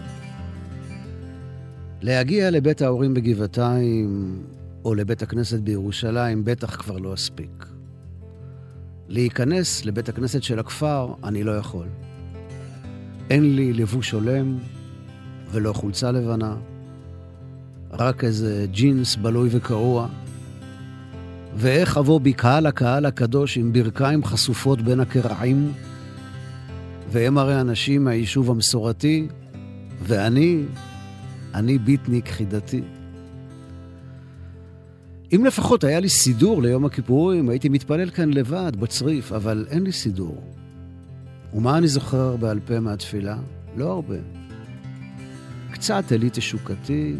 להגיע 2.02 2.52
לבית 2.52 2.82
ההורים 2.82 3.14
בגבעתיים 3.14 4.42
או 4.86 4.96
לבית 4.96 5.22
הכנסת 5.22 5.60
בירושלים 5.60 6.46
בטח 6.46 6.76
כבר 6.76 6.98
לא 6.98 7.14
אספיק. 7.14 7.66
להיכנס 9.08 9.86
לבית 9.86 10.10
הכנסת 10.10 10.44
של 10.44 10.60
הכפר 10.60 11.14
אני 11.24 11.44
לא 11.44 11.52
יכול. 11.52 11.88
אין 13.30 13.56
לי 13.56 13.74
לבוש 13.74 14.12
הולם 14.12 14.58
ולא 15.52 15.74
חולצה 15.74 16.12
לבנה, 16.12 16.56
רק 17.92 18.24
איזה 18.24 18.66
ג'ינס 18.72 19.16
בלוי 19.16 19.50
וקרוע. 19.52 20.08
ואיך 21.56 21.98
אבוא 21.98 22.20
בקהל 22.20 22.66
הקהל 22.66 23.06
הקדוש 23.06 23.58
עם 23.58 23.74
ברכיים 23.74 24.24
חשופות 24.24 24.82
בין 24.82 25.00
הקרעים? 25.00 25.72
והם 27.12 27.38
הרי 27.38 27.62
אנשים 27.62 28.04
מהיישוב 28.04 28.52
המסורתי, 28.52 29.28
ואני, 30.04 30.64
אני 31.54 31.78
ביטניק 31.78 32.30
חידתי. 32.30 32.82
אם 35.36 35.46
לפחות 35.46 35.84
היה 35.84 36.00
לי 36.00 36.10
סידור 36.10 36.62
ליום 36.62 36.86
הכיפורים, 36.86 37.50
הייתי 37.50 37.70
מתפלל 37.70 38.10
כאן 38.10 38.34
לבד, 38.34 38.76
בצריף, 38.76 39.32
אבל 39.32 39.66
אין 39.70 39.84
לי 39.84 39.92
סידור. 39.92 40.44
ומה 41.54 41.78
אני 41.78 41.88
זוכר 41.88 42.36
בעל 42.36 42.60
פה 42.66 42.80
מהתפילה? 42.80 43.38
לא 43.78 43.92
הרבה. 43.92 44.16
קצת 45.72 46.04
אלי 46.12 46.30
תשוקתי, 46.34 47.16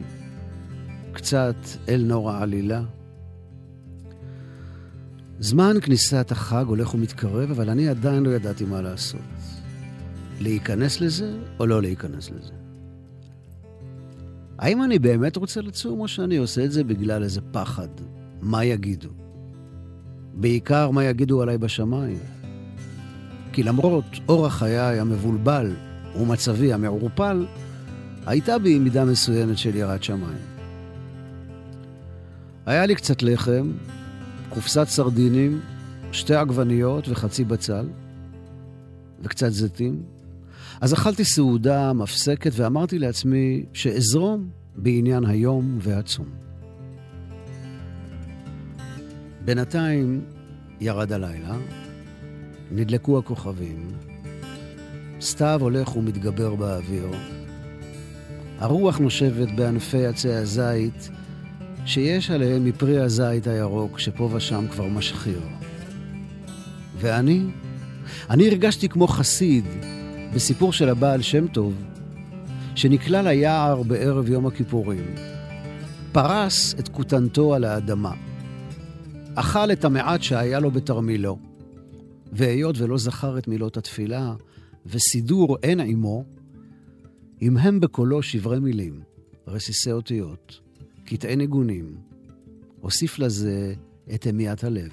קצת 1.12 1.56
אל 1.90 2.04
נורא 2.08 2.42
עלילה. 2.42 2.82
זמן 5.40 5.76
כניסת 5.82 6.32
החג 6.32 6.66
הולך 6.68 6.94
ומתקרב, 6.94 7.52
אבל 7.52 7.70
אני 7.70 7.90
עדיין 7.90 8.24
לא 8.24 8.30
ידעתי 8.30 8.66
מה 8.66 8.82
לעשות. 8.82 9.22
להיכנס 10.40 11.02
לזה 11.02 11.34
או 11.60 11.66
לא 11.66 11.82
להיכנס 11.82 12.30
לזה. 12.30 12.54
האם 14.60 14.84
אני 14.84 15.00
באמת 15.00 15.36
רוצה 15.36 15.62
לצום, 15.62 16.00
או 16.00 16.08
שאני 16.08 16.38
עושה 16.38 16.66
את 16.66 16.72
זה 16.72 16.84
בגלל 16.84 17.24
איזה 17.24 17.42
פחד? 17.52 17.88
מה 18.42 18.66
יגידו? 18.66 19.10
בעיקר 20.34 20.92
מה 20.92 21.04
יגידו 21.04 21.42
עליי 21.42 21.58
בשמיים. 21.58 22.20
כי 23.54 23.64
למרות 23.64 24.06
אורח 24.30 24.58
חיי 24.58 25.00
המבולבל 25.00 25.76
ומצבי 26.16 26.74
המעורפל, 26.74 27.46
הייתה 28.26 28.60
בי 28.60 28.80
מידה 28.80 29.06
מסוימת 29.06 29.58
של 29.58 29.76
יראת 29.76 30.04
שמיים. 30.04 30.38
היה 32.66 32.86
לי 32.86 32.96
קצת 32.96 33.24
לחם, 33.24 33.72
קופסת 34.50 34.88
סרדינים, 34.88 35.62
שתי 36.12 36.36
עגבניות 36.36 37.08
וחצי 37.08 37.44
בצל, 37.44 37.88
וקצת 39.22 39.50
זיתים. 39.50 40.04
אז 40.82 40.94
אכלתי 40.94 41.26
סעודה 41.26 41.94
מפסקת 41.94 42.52
ואמרתי 42.56 43.00
לעצמי 43.00 43.64
שאזרום 43.74 44.50
בעניין 44.76 45.26
היום 45.26 45.78
והצום. 45.82 46.26
בינתיים 49.46 50.22
ירד 50.80 51.12
הלילה, 51.12 51.58
נדלקו 52.72 53.20
הכוכבים, 53.20 53.88
סתיו 55.22 55.60
הולך 55.62 55.96
ומתגבר 55.96 56.56
באוויר, 56.56 57.10
הרוח 58.60 58.98
נושבת 58.98 59.52
בענפי 59.56 60.06
עצי 60.06 60.34
הזית 60.34 61.10
שיש 61.86 62.32
עליהם 62.32 62.66
מפרי 62.66 63.00
הזית 63.00 63.48
הירוק 63.48 64.00
שפה 64.00 64.30
ושם 64.34 64.66
כבר 64.72 64.88
משחיר. 64.88 65.42
ואני, 66.98 67.46
אני 68.30 68.48
הרגשתי 68.48 68.90
כמו 68.90 69.08
חסיד 69.08 69.66
בסיפור 70.34 70.74
של 70.74 70.90
הבעל 70.90 71.22
שם 71.22 71.48
טוב, 71.48 71.74
שנקלע 72.76 73.22
ליער 73.22 73.84
בערב 73.84 74.30
יום 74.30 74.48
הכיפורים, 74.48 75.16
פרס 76.12 76.76
את 76.80 76.88
כותנתו 76.88 77.56
על 77.56 77.64
האדמה, 77.64 78.14
אכל 79.36 79.72
את 79.72 79.86
המעט 79.86 80.22
שהיה 80.22 80.60
לו 80.60 80.72
בתרמילו, 80.72 81.40
והיות 82.32 82.78
ולא 82.78 82.98
זכר 82.98 83.38
את 83.38 83.48
מילות 83.48 83.78
התפילה, 83.78 84.34
וסידור 84.86 85.58
אין 85.64 85.80
עמו, 85.80 86.24
המהם 87.42 87.80
בקולו 87.80 88.22
שברי 88.22 88.60
מילים, 88.60 89.02
רסיסי 89.48 89.92
אותיות, 89.92 90.60
קטעי 91.10 91.36
ניגונים, 91.36 91.98
הוסיף 92.82 93.20
לזה 93.20 93.74
את 94.16 94.28
המיית 94.28 94.64
הלב, 94.64 94.92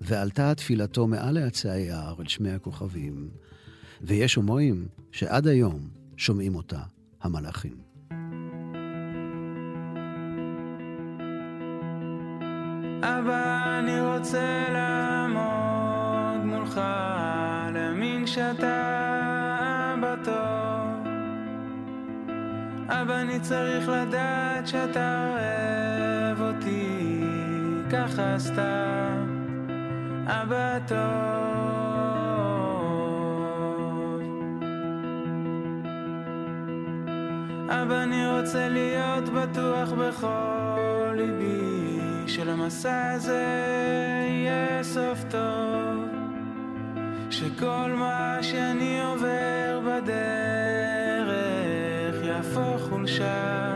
ועלתה 0.00 0.54
תפילתו 0.54 1.06
מעל 1.06 1.34
לעצי 1.34 1.68
היער 1.68 2.14
אל 2.20 2.28
שמי 2.28 2.50
הכוכבים, 2.50 3.28
ויש 4.00 4.36
אומרים 4.36 4.88
שעד 5.10 5.46
היום 5.46 5.88
שומעים 6.16 6.54
אותה 6.54 6.80
המלאכים. 7.22 7.76
אבא, 13.02 13.78
אני 13.78 14.00
רוצה 14.00 14.64
לעמוד 14.72 16.44
מולך, 16.44 16.80
להאמין 17.74 18.26
שאתה 18.26 18.91
אבא, 22.94 23.20
אני 23.20 23.40
צריך 23.40 23.88
לדעת 23.88 24.68
שאתה 24.68 25.28
אוהב 25.30 26.40
אותי, 26.40 27.20
ככה 27.92 28.38
סתם, 28.38 29.26
אבא 30.26 30.78
טוב. 30.88 30.98
אבא, 37.68 38.02
אני 38.02 38.40
רוצה 38.40 38.68
להיות 38.68 39.28
בטוח 39.28 39.92
בכל 39.92 41.14
ליבי, 41.16 41.98
שלמסע 42.26 43.10
הזה 43.10 43.46
יהיה 44.28 44.82
סוף 44.82 45.24
טוב, 45.30 46.04
שכל 47.30 47.90
מה 47.96 48.38
שאני 48.42 49.02
עובר 49.04 49.80
בדרך 49.86 50.61
חולשה 53.12 53.74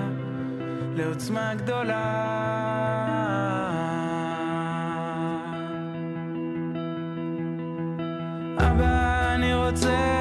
לעוצמה 0.94 1.54
גדולה. 1.54 2.02
אבא, 8.58 9.34
אני 9.34 9.54
רוצה 9.54 10.15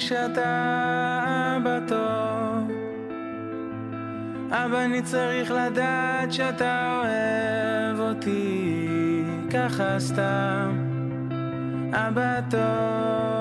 שאתה 0.00 1.56
אבא 1.56 1.78
טוב. 1.88 2.70
אבא, 4.50 4.84
אני 4.84 5.02
צריך 5.02 5.50
לדעת 5.50 6.32
שאתה 6.32 7.00
אוהב 7.02 8.00
אותי, 8.00 9.24
ככה 9.52 9.98
סתם, 9.98 10.78
אבא 11.92 12.40
טוב. 12.50 13.33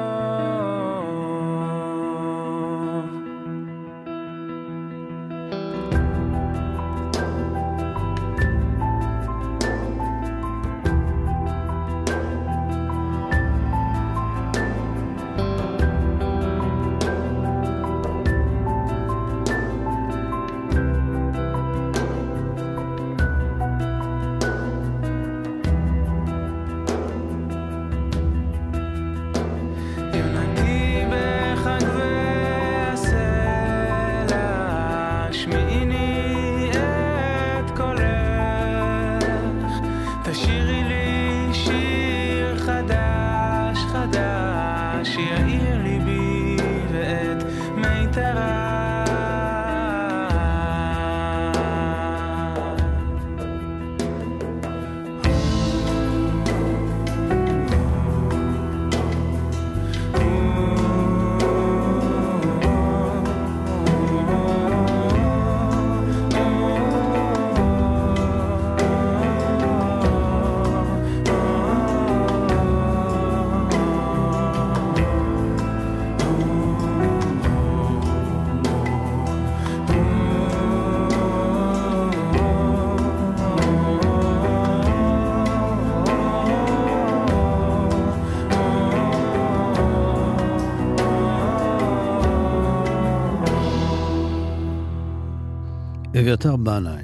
אביתר 96.24 96.56
בנאי, 96.56 97.04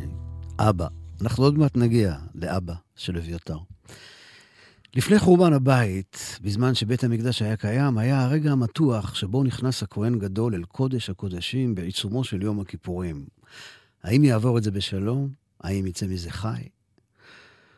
אבא. 0.59 0.88
אנחנו 1.22 1.43
עוד 1.43 1.57
מעט 1.57 1.78
נגיע 1.78 2.15
לאבא 2.36 2.74
של 2.95 3.17
אביתר. 3.17 3.57
לפני 4.95 5.20
חורבן 5.20 5.53
הבית, 5.53 6.39
בזמן 6.41 6.76
שבית 6.76 7.03
המקדש 7.03 7.41
היה 7.41 7.57
קיים, 7.57 7.97
היה 7.97 8.24
הרגע 8.24 8.51
המתוח 8.51 9.15
שבו 9.15 9.43
נכנס 9.43 9.84
הכהן 9.84 10.20
גדול 10.20 10.55
אל 10.55 10.63
קודש 10.63 11.09
הקודשים 11.09 11.76
בעיצומו 11.76 12.24
של 12.24 12.41
יום 12.41 12.59
הכיפורים. 12.59 13.26
האם 14.03 14.24
יעבור 14.24 14.57
את 14.57 14.63
זה 14.63 14.72
בשלום? 14.72 15.30
האם 15.61 15.86
יצא 15.86 16.07
מזה 16.07 16.32
חי? 16.32 16.67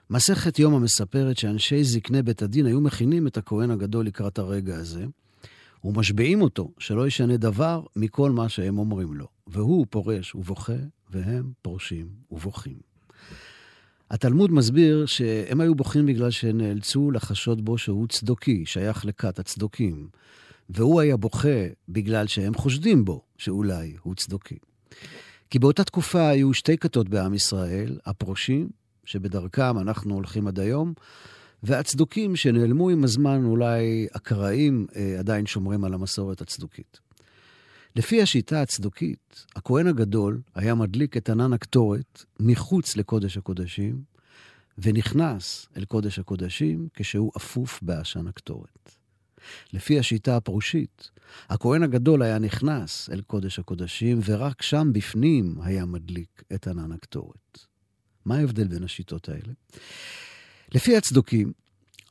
מסכת 0.09 0.59
יומא 0.59 0.79
מספרת 0.79 1.37
שאנשי 1.37 1.83
זקני 1.83 2.21
בית 2.21 2.41
הדין 2.41 2.65
היו 2.65 2.81
מכינים 2.81 3.27
את 3.27 3.37
הכהן 3.37 3.71
הגדול 3.71 4.05
לקראת 4.05 4.39
הרגע 4.39 4.75
הזה, 4.75 5.05
ומשביעים 5.83 6.41
אותו 6.41 6.71
שלא 6.79 7.07
ישנה 7.07 7.37
דבר 7.37 7.83
מכל 7.95 8.31
מה 8.31 8.49
שהם 8.49 8.77
אומרים 8.77 9.13
לו. 9.13 9.27
והוא 9.47 9.85
פורש 9.89 10.35
ובוכה, 10.35 10.73
והם 11.11 11.51
פורשים 11.61 12.07
ובוכים. 12.31 12.77
התלמוד 14.11 14.51
מסביר 14.51 15.05
שהם 15.05 15.61
היו 15.61 15.75
בוכים 15.75 16.05
בגלל 16.05 16.31
שנאלצו 16.31 17.11
לחשוד 17.11 17.65
בו 17.65 17.77
שהוא 17.77 18.07
צדוקי, 18.07 18.65
שייך 18.65 19.05
לכת 19.05 19.39
הצדוקים. 19.39 20.07
והוא 20.69 21.01
היה 21.01 21.17
בוכה 21.17 21.67
בגלל 21.89 22.27
שהם 22.27 22.53
חושדים 22.53 23.05
בו 23.05 23.21
שאולי 23.37 23.95
הוא 24.03 24.15
צדוקי. 24.15 24.57
כי 25.49 25.59
באותה 25.59 25.83
תקופה 25.83 26.27
היו 26.27 26.53
שתי 26.53 26.77
כתות 26.77 27.09
בעם 27.09 27.33
ישראל, 27.33 27.99
הפרושים, 28.05 28.69
שבדרכם 29.05 29.79
אנחנו 29.79 30.13
הולכים 30.13 30.47
עד 30.47 30.59
היום, 30.59 30.93
והצדוקים 31.63 32.35
שנעלמו 32.35 32.89
עם 32.89 33.03
הזמן, 33.03 33.45
אולי 33.45 34.07
הקראים 34.13 34.87
אה, 34.95 35.15
עדיין 35.19 35.45
שומרים 35.45 35.83
על 35.83 35.93
המסורת 35.93 36.41
הצדוקית. 36.41 36.99
לפי 37.95 38.21
השיטה 38.21 38.61
הצדוקית, 38.61 39.45
הכהן 39.55 39.87
הגדול 39.87 40.41
היה 40.55 40.75
מדליק 40.75 41.17
את 41.17 41.29
ענן 41.29 41.53
הקטורת 41.53 42.23
מחוץ 42.39 42.95
לקודש 42.97 43.37
הקודשים, 43.37 44.03
ונכנס 44.77 45.67
אל 45.77 45.85
קודש 45.85 46.19
הקודשים 46.19 46.87
כשהוא 46.93 47.31
אפוף 47.37 47.79
בעשן 47.81 48.27
הקטורת. 48.27 48.95
לפי 49.73 49.99
השיטה 49.99 50.37
הפרושית, 50.37 51.11
הכהן 51.49 51.83
הגדול 51.83 52.21
היה 52.21 52.39
נכנס 52.39 53.09
אל 53.09 53.21
קודש 53.21 53.59
הקודשים, 53.59 54.19
ורק 54.25 54.61
שם 54.61 54.89
בפנים 54.93 55.55
היה 55.61 55.85
מדליק 55.85 56.43
את 56.53 56.67
ענן 56.67 56.91
הקטורת. 56.91 57.59
מה 58.25 58.35
ההבדל 58.35 58.67
בין 58.67 58.83
השיטות 58.83 59.29
האלה? 59.29 59.53
לפי 60.75 60.97
הצדוקים, 60.97 61.53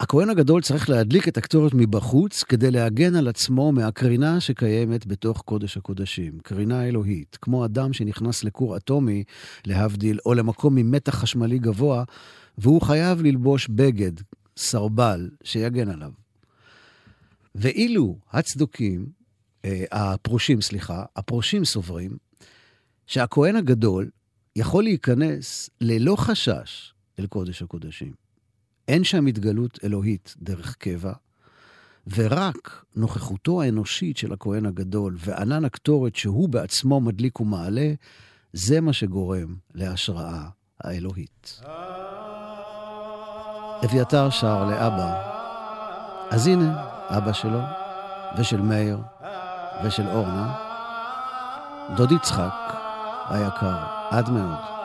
הכהן 0.01 0.31
הגדול 0.31 0.63
צריך 0.63 0.91
להדליק 0.91 1.29
את 1.29 1.37
הקטורת 1.37 1.73
מבחוץ 1.75 2.43
כדי 2.43 2.71
להגן 2.71 3.17
על 3.17 3.29
עצמו 3.29 3.73
מהקרינה 3.73 4.41
שקיימת 4.41 5.07
בתוך 5.07 5.43
קודש 5.43 5.77
הקודשים, 5.77 6.39
קרינה 6.43 6.85
אלוהית, 6.85 7.39
כמו 7.43 7.65
אדם 7.65 7.93
שנכנס 7.93 8.45
לכור 8.45 8.77
אטומי, 8.77 9.25
להבדיל, 9.67 10.19
או 10.27 10.35
למקום 10.35 10.77
עם 10.77 10.91
מתח 10.91 11.15
חשמלי 11.15 11.59
גבוה, 11.59 12.05
והוא 12.59 12.83
חייב 12.83 13.23
ללבוש 13.23 13.69
בגד, 13.69 14.13
סרבל, 14.57 15.31
שיגן 15.45 15.89
עליו. 15.89 16.13
ואילו 17.55 18.19
הצדוקים, 18.33 19.07
אה, 19.65 19.85
הפרושים, 19.91 20.61
סליחה, 20.61 21.05
הפרושים 21.17 21.65
סוברים 21.65 22.17
שהכהן 23.07 23.57
הגדול 23.57 24.11
יכול 24.57 24.85
להיכנס 24.85 25.71
ללא 25.81 26.17
חשש 26.17 26.95
אל 27.19 27.27
קודש 27.27 27.63
הקודשים. 27.63 28.20
אין 28.91 29.05
שם 29.05 29.27
התגלות 29.27 29.79
אלוהית 29.85 30.35
דרך 30.39 30.77
קבע, 30.77 31.13
ורק 32.15 32.85
נוכחותו 32.97 33.63
האנושית 33.63 34.17
של 34.17 34.33
הכהן 34.33 34.67
הגדול 34.67 35.17
וענן 35.19 35.65
הקטורת 35.65 36.17
שהוא 36.17 36.49
בעצמו 36.49 37.01
מדליק 37.01 37.41
ומעלה, 37.41 37.93
זה 38.53 38.81
מה 38.81 38.93
שגורם 38.93 39.57
להשראה 39.75 40.49
האלוהית. 40.81 41.61
אביתר 43.85 44.31
שר 44.31 44.65
לאבא, 44.65 45.23
אז 46.31 46.47
הנה, 46.47 46.85
אבא 47.09 47.33
שלו, 47.33 47.61
ושל 48.39 48.61
מאיר, 48.61 48.99
ושל 49.85 50.07
אורנה, 50.07 50.55
דוד 51.97 52.13
יצחק 52.13 52.55
היקר, 53.29 53.77
עד 54.11 54.31
מאוד. 54.31 54.80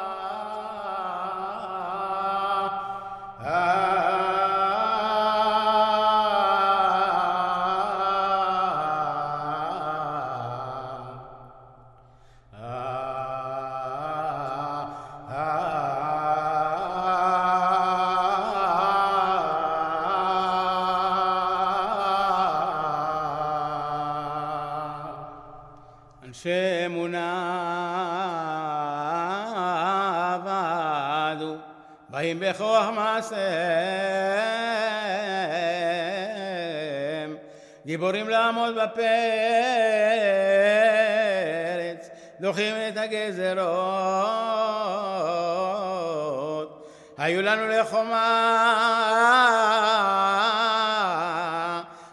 לחומה 47.85 48.41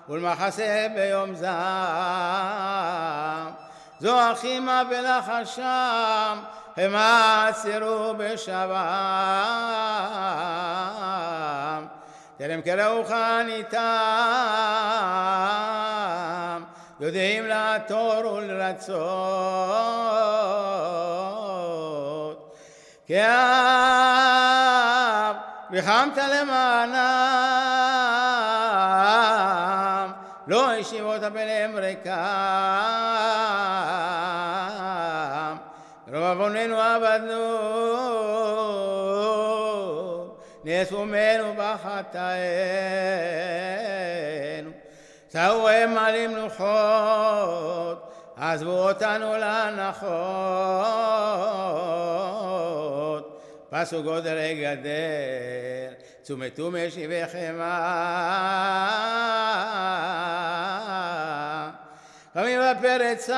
ולמחסה 0.08 0.86
ביום 0.94 1.34
זעם. 1.34 1.52
זו 4.00 4.32
אחימה 4.32 4.82
בלחשם, 4.84 6.38
הם 6.76 6.94
עצרו 6.96 8.14
בשבם. 8.18 8.72
טרם 12.38 12.60
קראוך 12.60 13.10
ניתם, 13.46 13.78
יודעים 17.00 17.46
לעתור 17.46 18.32
ולרצות. 18.32 19.62
כי 23.06 23.18
ריחמת 25.72 26.18
למענם, 26.18 26.92
לא 30.46 30.72
השיבות 30.72 31.22
ביניהם 31.22 31.76
ריקם. 31.76 32.12
רוב 36.08 36.22
עווננו 36.22 36.80
עבדנו, 36.80 37.34
נאסומנו 40.64 41.54
בחטאינו. 41.56 42.22
צאו 45.28 45.68
הם 45.68 45.94
מעלים 45.94 46.36
לוחות, 46.36 48.12
עזבו 48.36 48.88
אותנו 48.88 49.36
להנחות. 49.36 51.12
פסו 53.74 54.02
גודל 54.02 54.38
גדר, 54.54 55.92
צומתו 56.22 56.70
משיביכם 56.70 57.58
בפרץ 62.34 63.30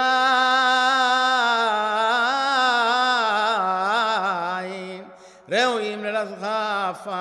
עין, 4.61 5.05
ראויים 5.49 6.05
לרזך 6.05 6.43
עפס. 6.43 7.14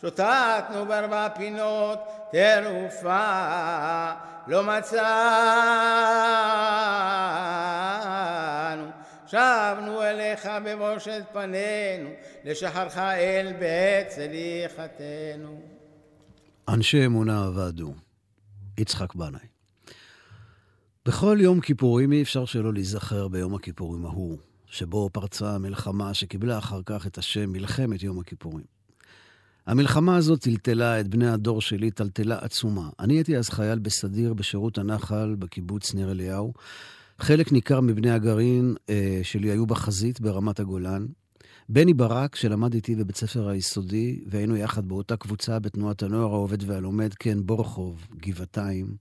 שוטטנו 0.00 0.86
בארבע 0.86 1.28
פינות, 1.28 1.98
תרופה 2.32 4.10
לא 4.46 4.62
מצאנו. 4.62 4.98
שבנו 9.30 10.02
אליך 10.02 10.48
בבושת 10.64 11.22
פנינו, 11.32 12.10
לשחרך 12.44 12.96
אל 12.96 13.52
בית 13.52 14.08
צליחתנו. 14.08 15.60
אנשי 16.68 17.06
אמונה 17.06 17.46
עבדו. 17.46 17.94
יצחק 18.78 19.14
בנאי. 19.14 19.40
בכל 21.06 21.38
יום 21.40 21.60
כיפורים 21.60 22.12
אי 22.12 22.22
אפשר 22.22 22.44
שלא 22.44 22.72
להיזכר 22.72 23.28
ביום 23.28 23.54
הכיפורים 23.54 24.06
ההוא, 24.06 24.38
שבו 24.66 25.10
פרצה 25.12 25.54
המלחמה 25.54 26.14
שקיבלה 26.14 26.58
אחר 26.58 26.80
כך 26.86 27.06
את 27.06 27.18
השם 27.18 27.52
מלחמת 27.52 28.02
יום 28.02 28.20
הכיפורים. 28.20 28.64
המלחמה 29.66 30.16
הזאת 30.16 30.40
טלטלה 30.40 31.00
את 31.00 31.08
בני 31.08 31.28
הדור 31.28 31.60
שלי 31.60 31.90
טלטלה 31.90 32.38
עצומה. 32.40 32.88
אני 33.00 33.14
הייתי 33.14 33.36
אז 33.36 33.48
חייל 33.48 33.78
בסדיר 33.78 34.34
בשירות 34.34 34.78
הנחל 34.78 35.34
בקיבוץ 35.38 35.94
ניר 35.94 36.10
אליהו. 36.10 36.52
חלק 37.20 37.52
ניכר 37.52 37.80
מבני 37.80 38.10
הגרעין 38.10 38.74
אה, 38.90 39.20
שלי 39.22 39.50
היו 39.50 39.66
בחזית 39.66 40.20
ברמת 40.20 40.60
הגולן. 40.60 41.06
בני 41.68 41.94
ברק, 41.94 42.36
שלמד 42.36 42.74
איתי 42.74 42.94
בבית 42.94 43.16
ספר 43.16 43.48
היסודי, 43.48 44.20
והיינו 44.26 44.56
יחד 44.56 44.88
באותה 44.88 45.16
קבוצה 45.16 45.58
בתנועת 45.58 46.02
הנוער 46.02 46.32
העובד 46.32 46.70
והלומד, 46.70 47.14
כן, 47.14 47.38
בורחוב, 47.46 48.06
גבעתיים. 48.16 48.96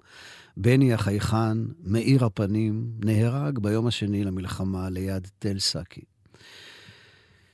בני 0.57 0.93
החייכן, 0.93 1.57
מאיר 1.84 2.26
הפנים, 2.26 2.91
נהרג 3.05 3.59
ביום 3.59 3.88
השני 3.88 4.24
למלחמה 4.24 4.89
ליד 4.89 5.28
תל 5.39 5.59
סאקי. 5.59 6.01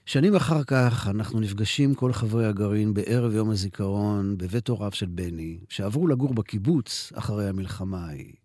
שנים 0.06 0.36
אחר 0.36 0.64
כך 0.64 1.08
אנחנו 1.12 1.40
נפגשים 1.40 1.96
כל 1.96 2.14
חברי 2.14 2.46
הגרעין 2.46 2.94
בערב 2.94 3.34
יום 3.34 3.50
הזיכרון 3.50 4.38
בבית 4.38 4.68
הוריו 4.68 4.92
של 4.92 5.06
בני, 5.06 5.58
שעברו 5.70 6.08
לגור 6.08 6.34
בקיבוץ 6.34 7.12
אחרי 7.16 7.50
המלחמה 7.50 8.06
ההיא. 8.06 8.43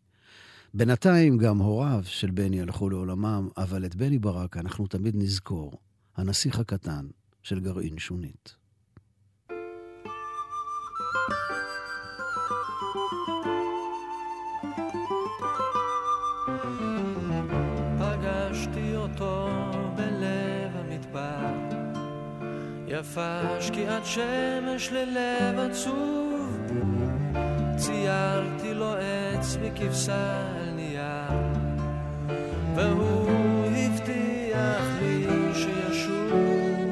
בינתיים 0.75 1.39
גם 1.39 1.59
הוריו 1.59 2.01
של 2.05 2.31
בני 2.31 2.61
הלכו 2.61 2.91
לעולמם, 2.91 3.49
אבל 3.57 3.87
את 3.87 3.97
בני 3.97 4.19
ברק 4.19 4.57
אנחנו 4.57 4.87
תמיד 4.87 5.17
נזכור, 5.17 5.73
הנסיך 6.17 6.59
הקטן 6.59 7.07
של 7.43 7.61
גרעין 7.61 7.99
שונית. 7.99 8.55
יפה 23.01 23.61
שקיעת 23.61 24.07
שמש 24.07 24.93
ללב 24.93 25.59
עצוב, 25.59 26.38
ציירתי 27.79 28.75
לו 28.75 28.95
עץ 28.95 29.57
וכבשה 29.61 30.41
על 30.57 30.71
נייר, 30.75 31.39
והוא 32.75 33.67
הבטיח 33.67 34.83
לי 35.01 35.27
שישוב, 35.55 36.91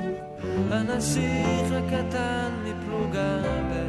הנסיך 0.71 1.73
הקטן 1.73 2.51
מפלוגה 2.65 3.39
ב', 3.43 3.87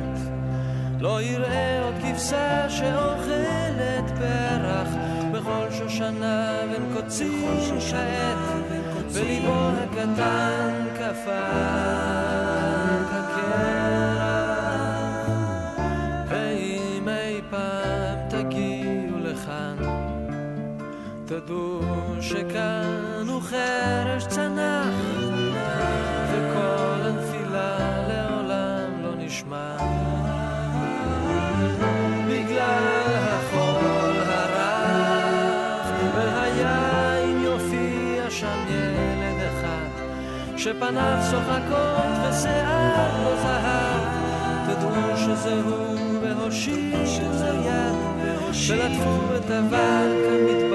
לא 1.02 1.22
יראה 1.22 1.84
עוד 1.84 1.96
כבשה 2.04 2.70
שאוכלת 2.70 4.12
פרח. 4.18 4.88
בכל 5.32 5.72
שושנה 5.72 6.60
בין 6.72 6.94
קוצים 6.94 7.80
שעט, 7.80 8.38
וליבו 9.12 9.70
הקטן 9.84 10.86
קפא 10.94 12.67
תדעו 21.48 21.80
שכאן 22.22 23.28
הוא 23.28 23.42
חרש 23.42 24.28
צנח, 24.28 24.94
וכל 26.32 27.02
הנפילה 27.02 27.78
לעולם 28.08 29.04
לא 29.04 29.16
נשמע. 29.18 29.78
בגלל 32.28 33.14
החול 33.16 34.20
הרך, 34.28 35.88
והיין 36.16 37.42
יופיע 37.44 38.30
שם 38.30 38.66
ילד 38.70 39.42
אחד, 39.48 39.90
שפניו 40.58 41.20
צוחקות 41.32 42.30
ושיער 42.30 43.24
לו 43.24 43.38
זהב, 43.42 44.02
תדעו 44.66 45.18
שזה 45.18 45.62
הוא 45.62 45.98
והושיטו 46.22 47.34
זה 47.34 47.50
יד, 47.66 47.96
ולטפו 48.70 49.36
את 49.36 49.52
אבק 49.52 49.78
המדבר 50.28 50.67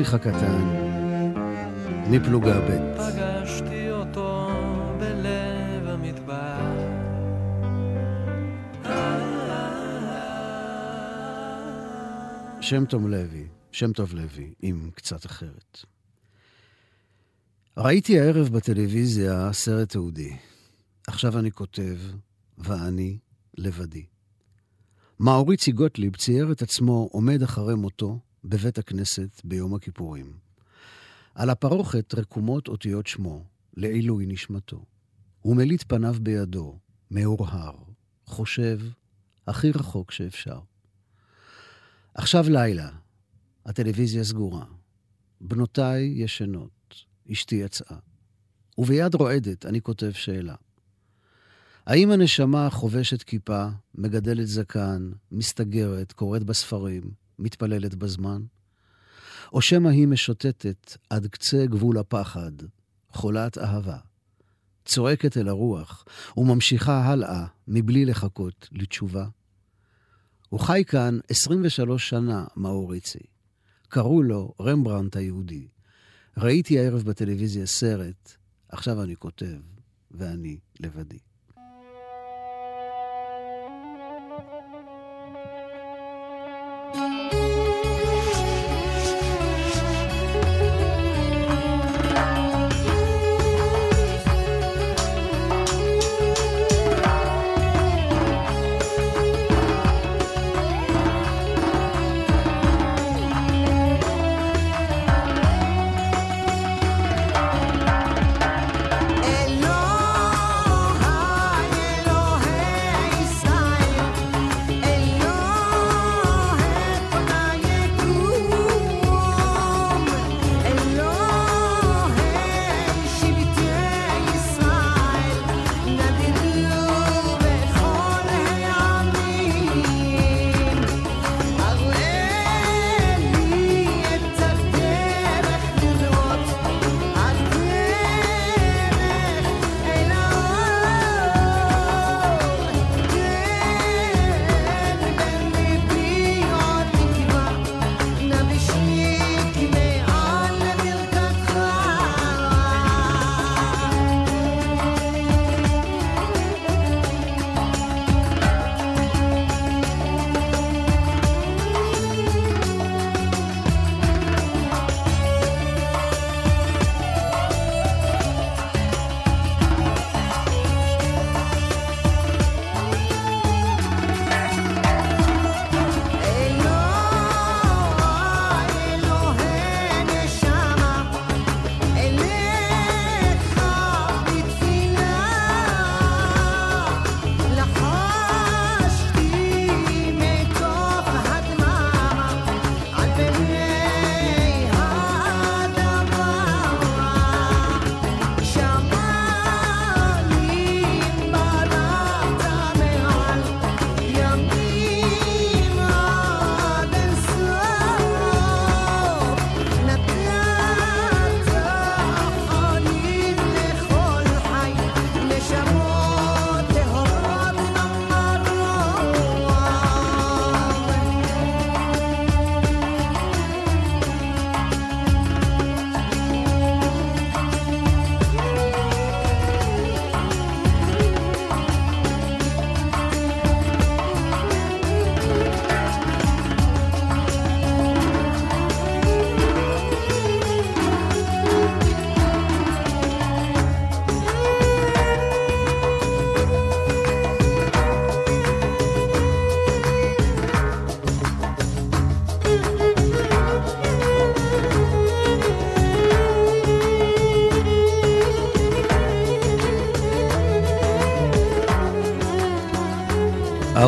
הנסיך 0.00 0.14
הקטן, 0.14 0.64
מפלוגה 2.10 2.60
ב'. 2.60 2.96
פגשתי 2.96 3.90
אותו 3.90 4.48
בלב 4.98 5.86
המדבר 5.86 6.60
שם 12.60 12.84
טוב 12.84 13.08
לוי, 13.08 13.48
שם 13.72 13.92
טוב 13.92 14.14
לוי, 14.14 14.54
עם 14.62 14.90
קצת 14.94 15.26
אחרת. 15.26 15.78
ראיתי 17.76 18.20
הערב 18.20 18.48
בטלוויזיה 18.48 19.52
סרט 19.52 19.88
תיעודי. 19.88 20.36
עכשיו 21.06 21.38
אני 21.38 21.50
כותב, 21.50 21.96
ואני 22.58 23.18
לבדי. 23.58 24.04
מאוריצי 25.20 25.72
גוטליב 25.72 26.16
צייר 26.16 26.52
את 26.52 26.62
עצמו 26.62 27.08
עומד 27.12 27.42
אחרי 27.42 27.74
מותו 27.74 28.18
בבית 28.44 28.78
הכנסת 28.78 29.40
ביום 29.44 29.74
הכיפורים. 29.74 30.32
על 31.34 31.50
הפרוכת 31.50 32.14
רקומות 32.14 32.68
אותיות 32.68 33.06
שמו, 33.06 33.44
לעילוי 33.76 34.26
נשמתו. 34.26 34.84
הוא 35.40 35.56
מליט 35.56 35.84
פניו 35.86 36.14
בידו, 36.20 36.78
מהורהר, 37.10 37.76
חושב, 38.26 38.80
הכי 39.46 39.70
רחוק 39.70 40.10
שאפשר. 40.10 40.60
עכשיו 42.14 42.44
לילה, 42.48 42.90
הטלוויזיה 43.66 44.24
סגורה. 44.24 44.64
בנותיי 45.40 46.04
ישנות, 46.16 46.94
אשתי 47.32 47.54
יצאה. 47.54 47.96
וביד 48.78 49.14
רועדת 49.14 49.66
אני 49.66 49.80
כותב 49.80 50.10
שאלה. 50.10 50.54
האם 51.86 52.10
הנשמה 52.10 52.70
חובשת 52.70 53.22
כיפה, 53.22 53.66
מגדלת 53.94 54.46
זקן, 54.46 55.12
מסתגרת, 55.32 56.12
קוראת 56.12 56.44
בספרים, 56.44 57.02
מתפללת 57.40 57.94
בזמן? 57.94 58.42
או 59.52 59.62
שמא 59.62 59.88
היא 59.88 60.06
משוטטת 60.06 60.96
עד 61.10 61.26
קצה 61.26 61.66
גבול 61.66 61.98
הפחד, 61.98 62.52
חולת 63.08 63.58
אהבה, 63.58 63.98
צועקת 64.84 65.36
אל 65.36 65.48
הרוח 65.48 66.04
וממשיכה 66.36 67.04
הלאה 67.04 67.46
מבלי 67.68 68.04
לחכות 68.04 68.68
לתשובה? 68.72 69.26
הוא 70.48 70.60
חי 70.60 70.82
כאן 70.86 71.18
23 71.28 72.08
שנה, 72.08 72.44
מאוריצי. 72.56 73.18
קראו 73.88 74.22
לו 74.22 74.54
רמברנט 74.60 75.16
היהודי. 75.16 75.68
ראיתי 76.36 76.78
הערב 76.78 77.02
בטלוויזיה 77.02 77.66
סרט, 77.66 78.36
עכשיו 78.68 79.02
אני 79.02 79.16
כותב, 79.16 79.60
ואני 80.10 80.58
לבדי. 80.80 81.18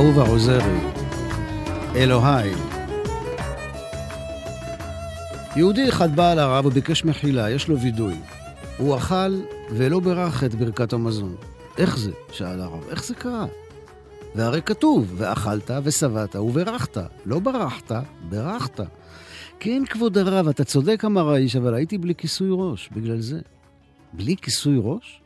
אהובה 0.03 0.22
עוזרי, 0.22 0.78
אלוהי. 1.94 2.50
יהודי 5.57 5.88
אחד 5.88 6.16
בא 6.16 6.32
אל 6.32 6.38
הרב 6.38 6.66
וביקש 6.66 7.05
מחילה, 7.05 7.50
יש 7.50 7.68
לו 7.68 7.80
וידוי. 7.80 8.14
הוא 8.78 8.96
אכל 8.96 9.40
ולא 9.70 10.00
בירך 10.00 10.44
את 10.44 10.55
ברכת 10.55 10.92
המזון. 10.92 11.36
איך 11.78 11.98
זה? 11.98 12.11
שאל 12.32 12.61
הרב. 12.61 12.88
איך 12.90 13.05
זה 13.05 13.14
קרה? 13.14 13.46
והרי 14.34 14.62
כתוב, 14.62 15.14
ואכלת 15.16 15.70
ושבעת 15.82 16.36
וברכת. 16.36 16.98
לא 17.26 17.38
ברחת, 17.38 17.92
ברכת. 18.28 18.80
כן, 19.61 19.82
כבוד 19.90 20.18
הרב, 20.18 20.48
אתה 20.48 20.64
צודק, 20.64 21.03
אמר 21.05 21.30
האיש, 21.30 21.57
אבל 21.57 21.74
הייתי 21.74 21.98
בלי 21.98 22.14
כיסוי 22.14 22.48
ראש, 22.53 22.88
בגלל 22.92 23.20
זה. 23.20 23.40
בלי 24.12 24.36
כיסוי 24.36 24.78
ראש? 24.82 25.20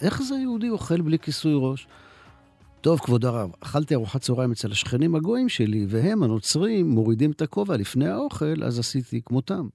איך 0.00 0.22
זה 0.22 0.34
יהודי 0.34 0.68
אוכל 0.68 1.00
בלי 1.00 1.18
כיסוי 1.18 1.52
ראש? 1.56 1.86
טוב, 2.82 3.00
כבוד 3.00 3.24
הרב, 3.24 3.50
אכלתי 3.60 3.94
ארוחת 3.94 4.20
צהריים 4.20 4.52
אצל 4.52 4.72
השכנים 4.72 5.14
הגויים 5.14 5.48
שלי, 5.48 5.86
והם, 5.88 6.22
הנוצרים, 6.22 6.90
מורידים 6.90 7.30
את 7.30 7.42
הכובע 7.42 7.76
לפני 7.76 8.08
האוכל, 8.08 8.64
אז 8.64 8.78
עשיתי 8.78 9.20
כמותם. 9.24 9.68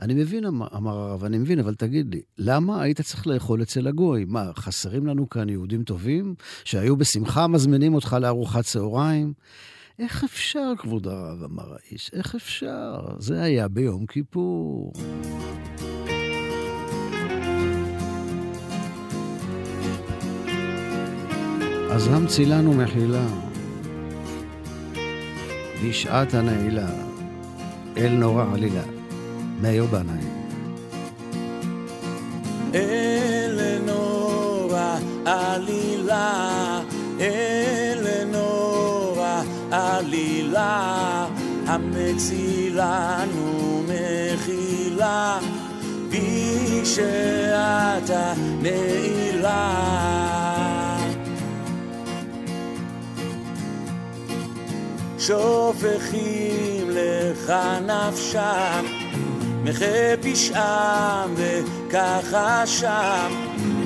אני 0.00 0.14
מבין, 0.14 0.44
אמר, 0.44 0.66
אמר 0.76 0.98
הרב, 0.98 1.24
אני 1.24 1.38
מבין, 1.38 1.58
אבל 1.58 1.74
תגיד 1.74 2.14
לי, 2.14 2.20
למה 2.38 2.82
היית 2.82 3.00
צריך 3.00 3.26
לאכול 3.26 3.62
אצל 3.62 3.86
הגוי? 3.86 4.24
מה, 4.28 4.50
חסרים 4.54 5.06
לנו 5.06 5.28
כאן 5.28 5.48
יהודים 5.48 5.84
טובים, 5.84 6.34
שהיו 6.64 6.96
בשמחה 6.96 7.46
מזמינים 7.46 7.94
אותך 7.94 8.16
לארוחת 8.20 8.64
צהריים? 8.64 9.32
איך 9.98 10.24
אפשר, 10.24 10.72
כבוד 10.78 11.06
הרב, 11.06 11.42
אמר 11.44 11.72
האיש, 11.72 12.10
איך 12.12 12.34
אפשר? 12.34 13.00
זה 13.18 13.42
היה 13.42 13.68
ביום 13.68 14.06
כיפור. 14.06 14.92
אז 22.00 22.06
המציא 22.06 22.46
לנו 22.46 22.72
מחילה, 22.72 23.26
בשעת 25.84 26.34
הנעילה, 26.34 26.88
אל 27.96 28.08
נורא 28.08 28.44
עלילה, 28.54 28.82
מאיר 29.60 29.84
בנאי. 29.84 30.24
אל 32.74 33.78
נורא 33.86 34.96
עלילה, 35.24 36.80
אל 37.20 38.24
נורא 38.32 39.42
עלילה, 39.70 41.26
המצילנו 41.66 42.62
מחילה, 43.88 45.38
בשעת 46.10 48.10
הנעילה. 48.10 49.70
שופכים 55.30 56.90
לך 56.90 57.52
נפשם, 57.86 58.84
מחה 59.64 60.16
פשעם 60.22 61.34
וככה 61.36 62.66
שם, 62.66 63.32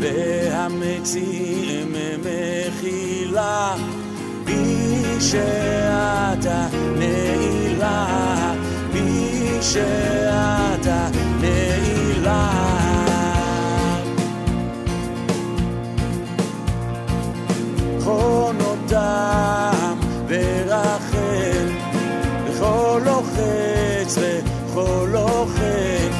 והמציעים 0.01 1.95
מחילה, 2.20 3.74
בשעת 4.45 5.22
שאתה 6.42 6.66
נעילה, 6.99 8.07
בי 8.92 9.59
שאתה 9.61 11.09
נעילה. 11.40 12.51
חונותם 18.01 19.05
וכל 20.28 21.14
לוחץ 24.05 24.19
וכל 24.19 25.09
לוחץ, 25.13 26.15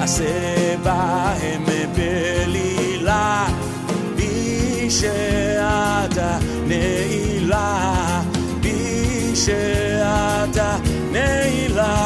עשה 0.00 0.76
בהם 0.82 1.64
בלילה, 1.94 3.46
בי 4.16 4.90
שאתה 4.90 6.38
נעילה, 6.66 8.22
בי 8.60 9.32
שאתה 9.34 10.76
נעילה. 11.12 11.96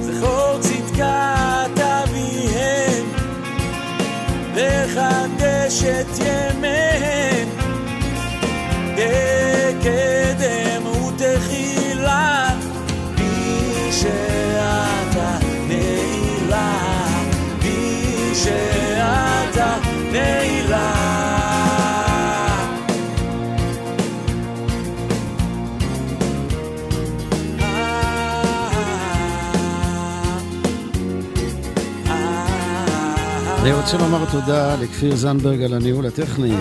זכור 0.00 0.58
צדקת 0.60 1.80
אביהם, 1.80 3.06
לחדש 4.54 5.84
את 5.84 6.18
ימיהם, 6.18 7.48
כקדם 8.96 9.31
אני 33.62 33.72
רוצה 33.72 33.98
לומר 33.98 34.30
תודה 34.30 34.76
לכפיר 34.76 35.16
זנדברג 35.16 35.62
על 35.62 35.74
הניהול 35.74 36.06
הטכני. 36.06 36.56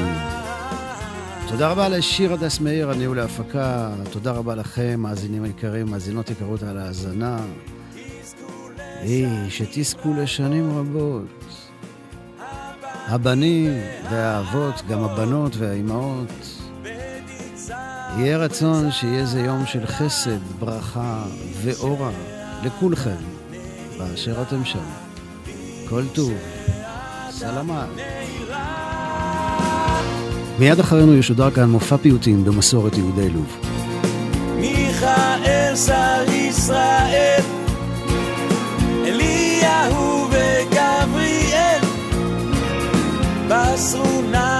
תודה 1.47 1.71
רבה 1.71 1.89
לשיר 1.89 2.33
הדס 2.33 2.59
מאיר, 2.59 2.91
הניהול 2.91 3.17
להפקה. 3.17 3.89
תודה 4.11 4.31
רבה 4.31 4.55
לכם, 4.55 4.99
מאזינים 4.99 5.45
יקרים, 5.45 5.91
מאזינות 5.91 6.29
יקרות 6.29 6.63
על 6.63 6.77
ההאזנה. 6.77 7.37
היי, 8.99 9.49
שתזכו 9.49 10.13
לשנים 10.13 10.77
רבות. 10.77 11.67
הבנים 13.07 13.71
והאבות, 14.11 14.75
גם 14.89 15.03
הבנות 15.03 15.55
והאימהות. 15.57 16.61
יהיה 18.17 18.37
רצון 18.37 18.91
שיהיה 18.91 19.25
זה 19.25 19.39
יום 19.39 19.65
של 19.65 19.85
חסד, 19.85 20.39
ברכה 20.59 21.23
ואורה 21.61 22.11
לכולכם, 22.63 23.21
באשר 23.97 24.41
אתם 24.41 24.65
שם. 24.65 24.85
כל 25.89 26.03
טוב. 26.13 26.33
סלמה. 27.41 27.85
מיד 30.59 30.79
אחרינו 30.79 31.13
ישודר 31.13 31.51
כאן 31.51 31.69
מופע 31.69 31.97
פיוטים 31.97 32.45
במסורת 32.45 32.97
יהודי 32.97 33.29
לוב. 33.29 33.57
מיכאל 34.55 35.75
שר 35.75 36.23
ישראל, 36.33 37.41
אליהו 39.05 40.27
וגבריאל, 40.29 41.81
בשרו 43.47 44.21
נא 44.31 44.50